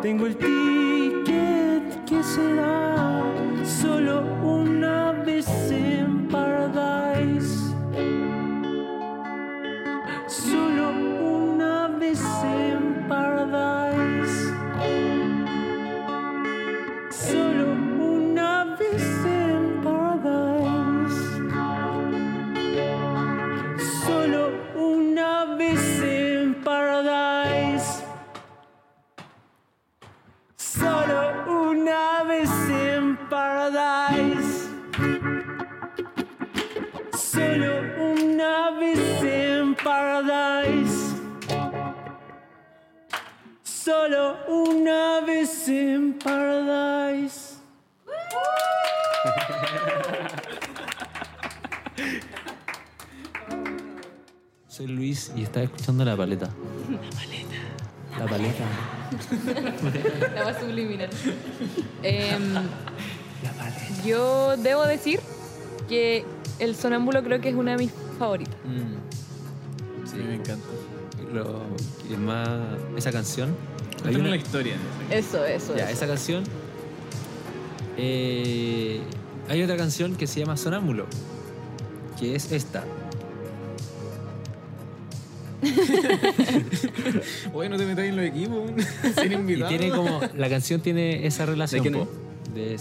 Tengo 0.00 0.24
el 0.24 0.34
ticket 0.36 2.04
que 2.06 2.22
será 2.22 3.22
solo 3.62 4.33
Paradise. 33.84 34.70
Solo 37.12 37.82
una 38.00 38.70
vez 38.80 39.22
en 39.22 39.74
Paradise. 39.74 41.16
Solo 43.62 44.38
una 44.48 45.20
vez 45.20 45.68
en 45.68 46.14
Paradise. 46.18 47.56
Soy 54.66 54.86
Luis 54.86 55.30
y 55.36 55.42
estaba 55.42 55.64
escuchando 55.64 56.06
La 56.06 56.16
Paleta. 56.16 56.48
La 58.18 58.26
Paleta. 58.26 58.64
La 60.34 60.44
más 60.44 60.58
subliminal. 60.60 61.10
Em, 62.02 62.54
Yo 64.04 64.56
debo 64.56 64.84
decir 64.86 65.20
que 65.88 66.24
el 66.58 66.74
sonámbulo 66.76 67.22
creo 67.22 67.40
que 67.40 67.48
es 67.48 67.54
una 67.54 67.72
de 67.72 67.78
mis 67.78 67.92
favoritas. 68.18 68.54
Mm. 68.64 70.06
Sí, 70.06 70.16
me 70.16 70.34
encanta. 70.36 70.66
Lo, 71.32 71.62
y 72.08 72.12
es 72.12 72.18
más, 72.18 72.48
esa 72.96 73.10
canción. 73.12 73.54
Hay 74.04 74.14
una, 74.16 74.28
la 74.30 74.36
historia. 74.36 74.74
Eso, 75.10 75.44
eso. 75.44 75.74
ya, 75.76 75.84
eso. 75.84 75.92
esa 75.94 76.06
canción. 76.06 76.44
eh, 77.96 79.00
hay 79.48 79.62
otra 79.62 79.76
canción 79.76 80.14
que 80.16 80.26
se 80.26 80.40
llama 80.40 80.56
Sonámbulo, 80.56 81.06
que 82.18 82.34
es 82.34 82.52
esta. 82.52 82.84
Oye, 87.54 87.68
no 87.68 87.76
te 87.76 87.86
metas 87.86 88.04
en 88.04 88.16
los 88.16 88.24
equipos, 88.26 88.70
sin 89.22 89.48
Y 89.48 89.62
tiene 89.64 89.90
como. 89.90 90.20
La 90.34 90.48
canción 90.48 90.80
tiene 90.80 91.26
esa 91.26 91.46
relación 91.46 91.82
quién 91.82 91.94
es? 91.94 92.06
po, 92.06 92.08
de 92.54 92.74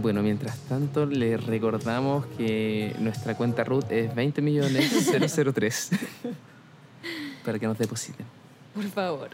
Bueno, 0.00 0.22
mientras 0.22 0.56
tanto, 0.60 1.04
les 1.04 1.44
recordamos 1.44 2.24
que 2.38 2.94
nuestra 3.00 3.34
cuenta 3.36 3.64
root 3.64 3.90
es 3.90 4.14
20 4.14 4.40
millones 4.40 5.10
003 5.54 5.90
para 7.44 7.58
que 7.58 7.66
nos 7.66 7.76
depositen. 7.76 8.24
Por 8.74 8.84
favor. 8.84 9.28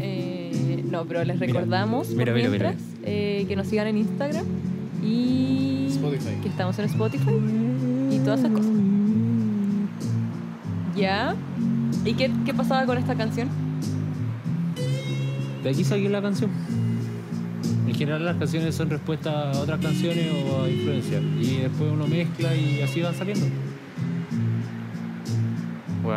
Eh, 0.00 0.84
no, 0.84 1.06
pero 1.06 1.24
les 1.24 1.38
recordamos 1.38 2.08
por 2.08 2.16
mira, 2.16 2.34
mira, 2.34 2.50
mira. 2.50 2.70
mientras, 2.70 2.88
eh, 3.04 3.46
que 3.48 3.56
nos 3.56 3.68
sigan 3.68 3.86
en 3.86 3.98
Instagram 3.98 4.44
y 5.02 5.86
Spotify. 5.90 6.36
que 6.42 6.48
estamos 6.48 6.78
en 6.78 6.84
Spotify 6.86 7.38
y 8.10 8.18
todas 8.18 8.40
esas 8.40 8.52
cosas. 8.52 8.72
¿Ya? 10.94 11.34
¿Y 12.04 12.14
qué, 12.14 12.30
qué 12.44 12.52
pasaba 12.52 12.84
con 12.84 12.98
esta 12.98 13.14
canción? 13.14 13.48
De 15.62 15.70
aquí 15.70 15.84
salió 15.84 16.10
la 16.10 16.20
canción. 16.20 16.50
En 17.92 17.98
general 17.98 18.24
las 18.24 18.36
canciones 18.38 18.74
son 18.74 18.88
respuesta 18.88 19.50
a 19.50 19.58
otras 19.58 19.78
canciones 19.78 20.26
o 20.32 20.62
a 20.64 20.68
influencias. 20.70 21.22
Y 21.38 21.58
después 21.58 21.92
uno 21.92 22.06
mezcla 22.06 22.56
y 22.56 22.80
así 22.80 23.02
van 23.02 23.14
saliendo. 23.14 23.44
Wow. 26.02 26.14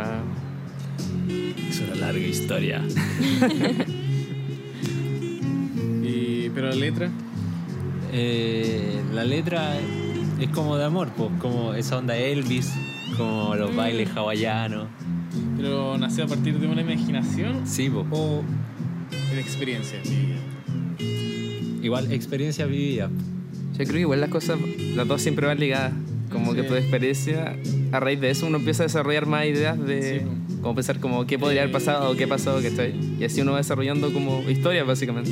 Es 1.69 1.81
una 1.81 1.95
larga 1.95 2.25
historia. 2.25 2.81
Y, 6.07 6.49
pero 6.51 6.69
la 6.69 6.75
letra. 6.75 7.09
Eh, 8.13 9.01
la 9.11 9.23
letra 9.23 9.73
es 10.39 10.49
como 10.49 10.77
de 10.77 10.85
amor, 10.85 11.09
pues, 11.17 11.31
como 11.39 11.73
esa 11.73 11.97
onda 11.97 12.15
Elvis, 12.15 12.71
como 13.17 13.55
los 13.55 13.75
bailes 13.75 14.15
hawaianos. 14.15 14.87
Pero 15.57 15.97
nació 15.97 16.25
a 16.25 16.27
partir 16.27 16.59
de 16.59 16.67
una 16.67 16.81
imaginación 16.81 17.67
Sí, 17.67 17.89
po. 17.89 18.05
o 18.11 18.43
de 19.33 19.41
experiencia. 19.41 19.99
Igual 21.85 22.11
experiencia 22.11 22.65
vivida. 22.65 23.09
Yo 23.73 23.83
creo 23.83 23.93
que 23.93 23.99
igual 24.01 24.21
las 24.21 24.29
cosas, 24.29 24.57
las 24.95 25.07
dos 25.07 25.21
siempre 25.21 25.47
van 25.47 25.59
ligadas. 25.59 25.93
Como 26.31 26.51
Sí. 26.51 26.57
que 26.57 26.63
tu 26.63 26.73
experiencia, 26.75 27.55
a 27.91 27.99
raíz 27.99 28.19
de 28.19 28.29
eso 28.31 28.47
uno 28.47 28.57
empieza 28.57 28.83
a 28.83 28.87
desarrollar 28.87 29.25
más 29.25 29.45
ideas 29.45 29.79
de 29.85 30.19
Sí. 30.19 30.25
como 30.61 30.75
pensar 30.75 30.99
como 30.99 31.25
qué 31.27 31.37
podría 31.39 31.61
haber 31.61 31.71
pasado 31.71 32.11
o 32.11 32.15
qué 32.15 32.27
pasó, 32.27 32.59
¿cachai? 32.61 32.93
Y 33.19 33.23
así 33.23 33.41
uno 33.41 33.51
va 33.53 33.59
desarrollando 33.59 34.11
como 34.11 34.41
historias 34.49 34.85
básicamente. 34.87 35.31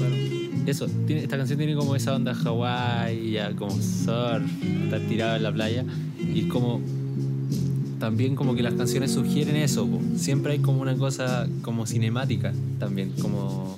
Eso, 0.65 0.87
tiene, 1.07 1.23
esta 1.23 1.35
canción 1.35 1.57
tiene 1.57 1.75
como 1.75 1.95
esa 1.95 2.15
onda 2.15 2.33
Hawái, 2.33 3.31
ya 3.31 3.51
como 3.53 3.71
surf, 3.71 4.43
estar 4.85 5.01
tirado 5.09 5.35
en 5.35 5.43
la 5.43 5.51
playa. 5.51 5.83
Y 6.33 6.43
como 6.43 6.79
también 7.99 8.35
como 8.35 8.53
que 8.55 8.61
las 8.63 8.73
canciones 8.75 9.11
sugieren 9.11 9.55
eso, 9.55 9.87
po. 9.87 9.99
siempre 10.15 10.53
hay 10.53 10.59
como 10.59 10.81
una 10.81 10.95
cosa 10.95 11.47
como 11.63 11.85
cinemática 11.85 12.53
también, 12.79 13.11
como 13.21 13.75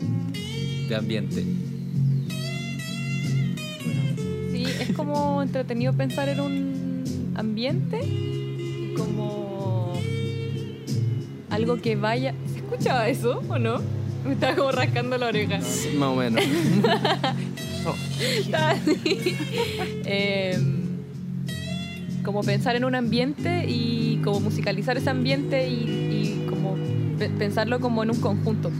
de 0.89 0.95
ambiente. 0.95 1.43
Como 4.95 5.41
entretenido 5.41 5.93
pensar 5.93 6.29
en 6.29 6.39
un 6.39 7.33
ambiente 7.35 7.99
como 8.97 9.93
algo 11.49 11.77
que 11.81 11.95
vaya. 11.95 12.33
¿Se 12.51 12.57
escuchaba 12.59 13.07
eso 13.09 13.41
o 13.47 13.59
no? 13.59 13.79
Me 14.25 14.33
estaba 14.33 14.55
como 14.55 14.71
rascando 14.71 15.17
la 15.17 15.27
oreja. 15.27 15.61
Sí, 15.61 15.89
Más 15.97 16.09
o 16.09 16.15
menos. 16.15 16.43
Así. 18.53 19.35
Em, 20.05 20.75
como 22.23 22.41
pensar 22.41 22.75
en 22.75 22.85
un 22.85 22.95
ambiente 22.95 23.65
y 23.67 24.19
como 24.23 24.39
musicalizar 24.39 24.97
ese 24.97 25.09
ambiente 25.11 25.67
y, 25.69 25.73
y 25.73 26.47
como 26.49 26.75
pe- 27.19 27.29
pensarlo 27.29 27.79
como 27.79 28.01
en 28.03 28.09
un 28.11 28.19
conjunto 28.19 28.71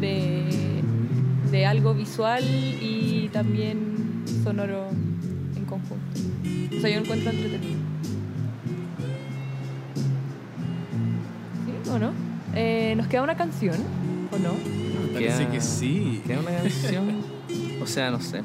de, 0.00 0.42
de 1.50 1.66
algo 1.66 1.94
visual 1.94 2.44
y 2.44 3.30
también 3.32 3.78
sonoro 4.44 4.88
conjunto. 5.66 6.20
O 6.76 6.80
sea, 6.80 6.90
yo 6.90 7.00
encuentro 7.00 7.30
entretenido. 7.30 7.78
¿Sí 11.84 11.90
o 11.90 11.98
no? 11.98 12.12
Eh, 12.54 12.94
¿Nos 12.96 13.06
queda 13.08 13.22
una 13.22 13.36
canción 13.36 13.76
o 14.32 14.38
no? 14.38 14.54
Parece 15.12 15.42
Queda- 15.44 15.50
que 15.52 15.60
sí. 15.60 16.22
¿Queda 16.26 16.40
una 16.40 16.50
canción? 16.52 17.22
O 17.82 17.86
sea, 17.86 18.10
no 18.10 18.20
sé. 18.20 18.42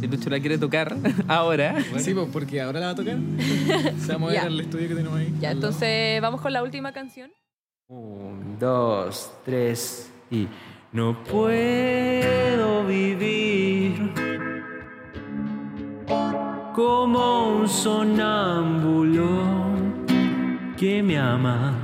Si 0.00 0.06
Lucho 0.06 0.30
la 0.30 0.38
quiere 0.40 0.58
tocar 0.58 0.96
ahora. 1.28 1.76
Sí, 1.98 2.14
pues 2.14 2.28
porque 2.32 2.60
ahora 2.60 2.80
la 2.80 2.86
va 2.86 2.92
a 2.92 2.94
tocar. 2.94 3.18
Se 4.00 4.08
va 4.08 4.14
a 4.14 4.18
mover 4.18 4.34
Ya. 4.34 4.42
al 4.42 4.60
estudio 4.60 4.88
que 4.88 4.94
tenemos 4.94 5.18
ahí. 5.18 5.34
Ya, 5.40 5.50
entonces 5.50 6.20
vamos 6.20 6.40
con 6.40 6.52
la 6.52 6.62
última 6.62 6.92
canción. 6.92 7.30
Un, 7.88 8.58
dos, 8.60 9.32
tres 9.44 10.10
y 10.30 10.46
no 10.92 11.24
puedo 11.24 12.86
vivir 12.86 14.12
como 16.78 17.58
un 17.58 17.68
sonámbulo 17.68 19.26
que 20.76 21.02
me 21.02 21.18
ama 21.18 21.74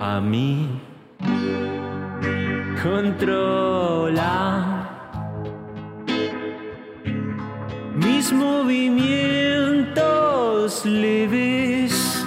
a 0.00 0.18
mí. 0.18 0.80
Controla 2.82 4.64
mis 7.96 8.32
movimientos 8.32 10.86
leves. 10.86 12.24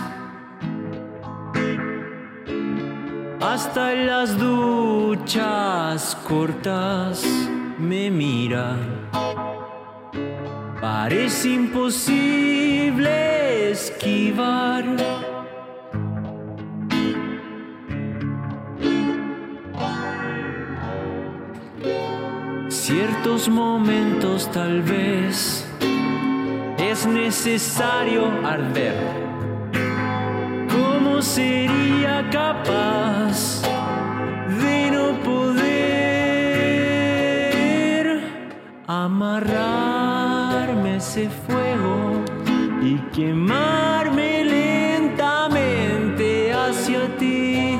Hasta 3.42 3.94
en 3.94 4.06
las 4.06 4.38
duchas 4.38 6.16
cortas 6.28 7.26
me 7.80 8.12
mira. 8.12 8.78
Parece 10.82 11.50
imposible 11.50 13.12
esquivar. 13.70 14.84
Ciertos 22.68 23.48
momentos 23.48 24.50
tal 24.52 24.82
vez 24.82 25.68
es 26.80 27.06
necesario 27.06 28.32
arder. 28.44 28.96
¿Cómo 30.68 31.22
sería 31.22 32.28
capaz 32.32 33.62
de 34.64 34.90
no 34.90 35.14
poder 35.22 35.62
amarrarme 38.88 40.11
ese 40.86 41.30
fuego 41.30 42.24
y 42.82 42.96
quemarme 43.14 44.46
lentamente 44.46 46.54
hacia 46.54 47.18
ti? 47.18 47.78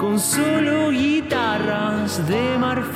Con 0.00 0.18
solo 0.18 0.90
guitarras 0.90 2.26
de 2.26 2.56
marfil. 2.58 2.89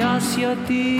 hacia 0.00 0.54
ti. 0.66 0.98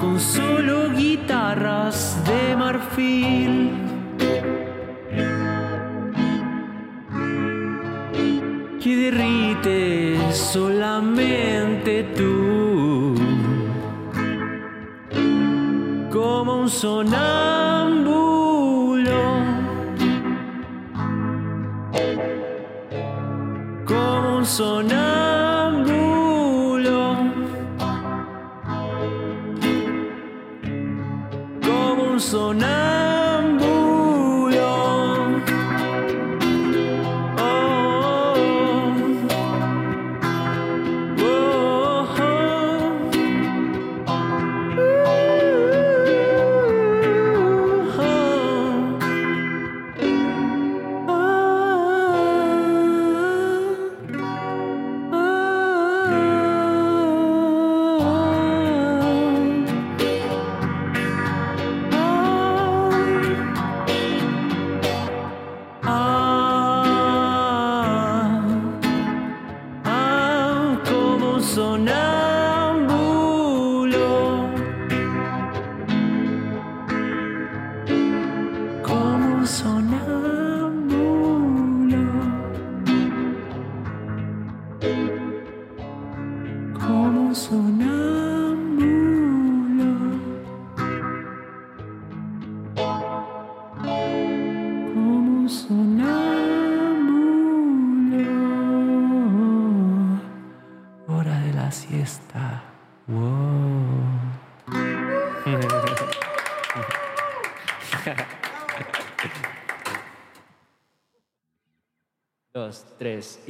Con 0.00 0.20
solo 0.20 0.90
guitarras 0.90 2.18
de 2.28 2.56
marfil. 2.56 3.70
Que 8.82 8.96
derrite 8.96 10.32
solamente 10.32 12.04
tú. 12.16 13.14
Como 16.10 16.60
un 16.62 16.68
sonar. 16.68 17.39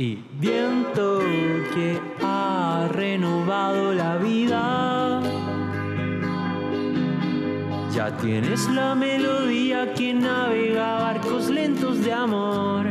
y 0.01 0.19
viento 0.39 1.19
que 1.75 2.01
ha 2.23 2.89
renovado 2.91 3.93
la 3.93 4.17
vida. 4.17 5.21
Ya 7.95 8.17
tienes 8.17 8.67
la 8.71 8.95
melodía 8.95 9.93
que 9.93 10.15
navega 10.15 11.01
barcos 11.01 11.51
lentos 11.51 12.03
de 12.03 12.15
amor. 12.15 12.87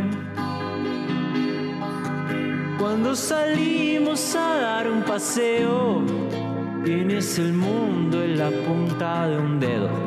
Cuando 2.77 3.15
salimos 3.15 4.35
a 4.35 4.61
dar 4.61 4.91
un 4.91 5.01
paseo, 5.01 6.03
tienes 6.85 7.39
el 7.39 7.53
mundo 7.53 8.23
en 8.23 8.37
la 8.37 8.51
punta 8.51 9.27
de 9.27 9.37
un 9.39 9.59
dedo. 9.59 9.98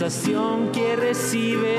sensación 0.00 0.72
que 0.72 0.96
recibe 0.96 1.69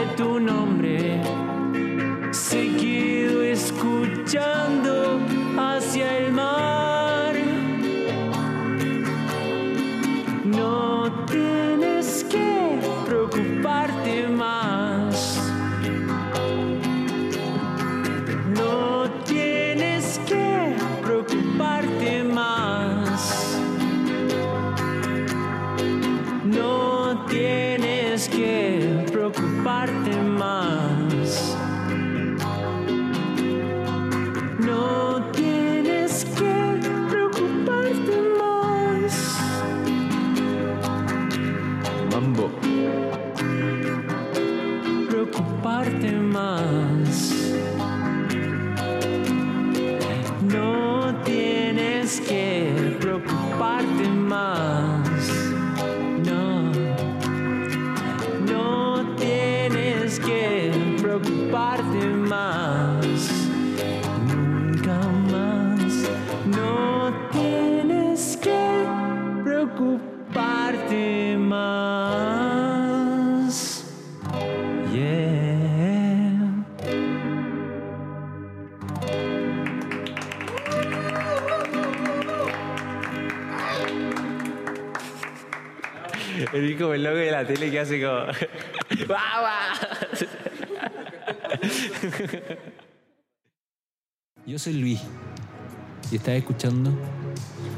la 87.41 87.47
tele 87.47 87.71
que 87.71 87.79
hace 87.79 88.01
como. 88.01 88.19
¡Guau, 89.07 89.41
guau! 89.41 90.27
Yo 94.45 94.59
soy 94.59 94.73
Luis 94.73 95.01
y 96.11 96.15
estás 96.15 96.35
escuchando 96.35 96.91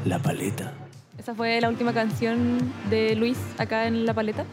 La 0.04 0.18
Paleta. 0.18 0.72
Esa 1.18 1.34
fue 1.34 1.60
la 1.60 1.68
última 1.68 1.92
canción 1.92 2.58
de 2.90 3.14
Luis 3.16 3.38
acá 3.58 3.86
en 3.86 4.04
La 4.06 4.14
Paleta. 4.14 4.44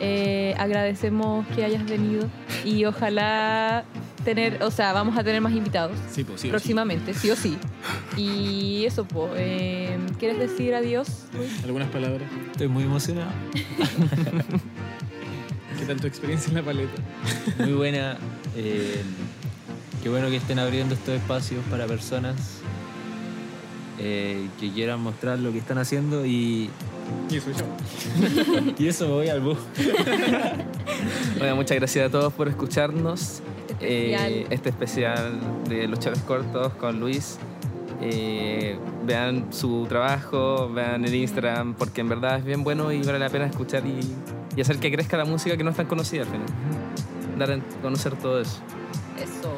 Eh, 0.00 0.54
agradecemos 0.58 1.46
que 1.54 1.64
hayas 1.64 1.84
venido 1.88 2.28
y 2.64 2.84
ojalá 2.84 3.84
tener, 4.24 4.62
o 4.62 4.70
sea, 4.70 4.92
vamos 4.92 5.16
a 5.16 5.22
tener 5.22 5.40
más 5.40 5.52
invitados 5.52 5.96
Sí, 6.10 6.24
pues 6.24 6.40
sí. 6.40 6.48
o 6.48 6.50
sí. 6.50 6.50
próximamente, 6.50 7.14
sí 7.14 7.30
o 7.30 7.36
sí. 7.36 7.56
Y 8.16 8.84
eso, 8.84 9.04
pues, 9.04 9.90
¿quieres 10.18 10.38
decir 10.38 10.74
adiós? 10.74 11.08
Luis? 11.36 11.64
¿Algunas 11.64 11.88
palabras? 11.88 12.28
Estoy 12.52 12.68
muy 12.68 12.84
emocionado. 12.84 13.30
¿Qué 15.78 15.86
tal 15.86 16.00
tu 16.00 16.06
experiencia 16.06 16.48
en 16.50 16.56
la 16.56 16.62
paleta? 16.62 16.92
Muy 17.58 17.72
buena. 17.72 18.16
eh, 18.56 19.02
qué 20.02 20.08
bueno 20.08 20.28
que 20.28 20.36
estén 20.36 20.58
abriendo 20.58 20.94
estos 20.94 21.14
espacios 21.14 21.64
para 21.70 21.86
personas 21.86 22.60
eh, 23.98 24.48
que 24.60 24.70
quieran 24.70 25.00
mostrar 25.00 25.38
lo 25.38 25.52
que 25.52 25.58
están 25.58 25.78
haciendo 25.78 26.26
y, 26.26 26.70
Y 27.30 27.36
eso 27.36 27.50
yo. 27.50 28.74
y 28.78 28.88
eso 28.88 29.06
me 29.06 29.12
voy 29.12 29.28
al 29.28 29.40
bus. 29.40 29.58
Bueno, 31.38 31.56
muchas 31.56 31.76
gracias 31.76 32.08
a 32.08 32.10
todos 32.10 32.32
por 32.32 32.48
escucharnos. 32.48 33.42
Este 33.80 34.14
especial. 34.14 34.32
Eh, 34.32 34.46
este 34.50 34.68
especial 34.70 35.40
de 35.68 35.90
Cortos 36.26 36.72
con 36.74 37.00
Luis. 37.00 37.38
Eh, 38.06 38.78
vean 39.06 39.46
su 39.50 39.86
trabajo, 39.88 40.68
vean 40.70 41.04
el 41.06 41.14
Instagram, 41.14 41.72
porque 41.74 42.02
en 42.02 42.08
verdad 42.10 42.38
es 42.38 42.44
bien 42.44 42.62
bueno 42.62 42.92
y 42.92 43.02
vale 43.02 43.18
la 43.18 43.30
pena 43.30 43.46
escuchar 43.46 43.82
y, 43.86 43.98
y 44.54 44.60
hacer 44.60 44.78
que 44.78 44.92
crezca 44.92 45.16
la 45.16 45.24
música 45.24 45.56
que 45.56 45.64
no 45.64 45.70
es 45.70 45.76
tan 45.76 45.86
conocida 45.86 46.22
al 46.22 46.28
final. 46.28 46.46
Dar 47.38 47.50
a 47.52 47.58
conocer 47.80 48.14
todo 48.16 48.40
eso. 48.40 48.58
Eso. 49.18 49.50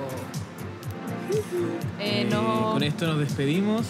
Eh, 1.98 2.22
Eh, 2.22 2.28
no, 2.30 2.72
Con 2.74 2.82
esto 2.84 3.06
nos 3.06 3.18
despedimos. 3.18 3.84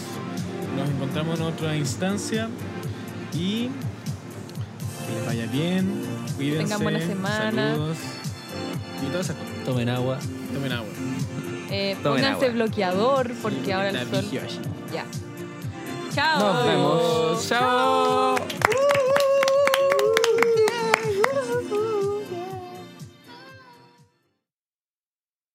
Nos 0.77 0.89
encontramos 0.89 1.39
en 1.39 1.47
otra 1.47 1.77
instancia. 1.77 2.49
Y 3.35 3.69
que 3.69 5.15
les 5.15 5.27
vaya 5.27 5.47
bien. 5.47 6.03
Cuídense. 6.37 6.65
Tengan 6.65 6.83
buena 6.83 7.01
semana. 7.01 7.71
Saludos. 7.73 7.99
Y 9.03 9.07
todas 9.11 9.27
esas 9.27 9.37
cosas. 9.37 9.65
Tomen 9.65 9.89
agua. 9.91 10.19
Tomen 10.55 10.73
agua. 10.73 10.89
Eh, 11.71 11.97
pónganse 12.03 12.51
bloqueador 12.51 13.33
porque 13.43 13.73
ahora 13.73 13.91
el 13.91 14.09
sol. 14.09 14.25
Ya. 14.93 15.05
Chao. 16.15 16.39
Nos 16.39 16.67
vemos. 16.67 17.49
Chao. 17.49 18.37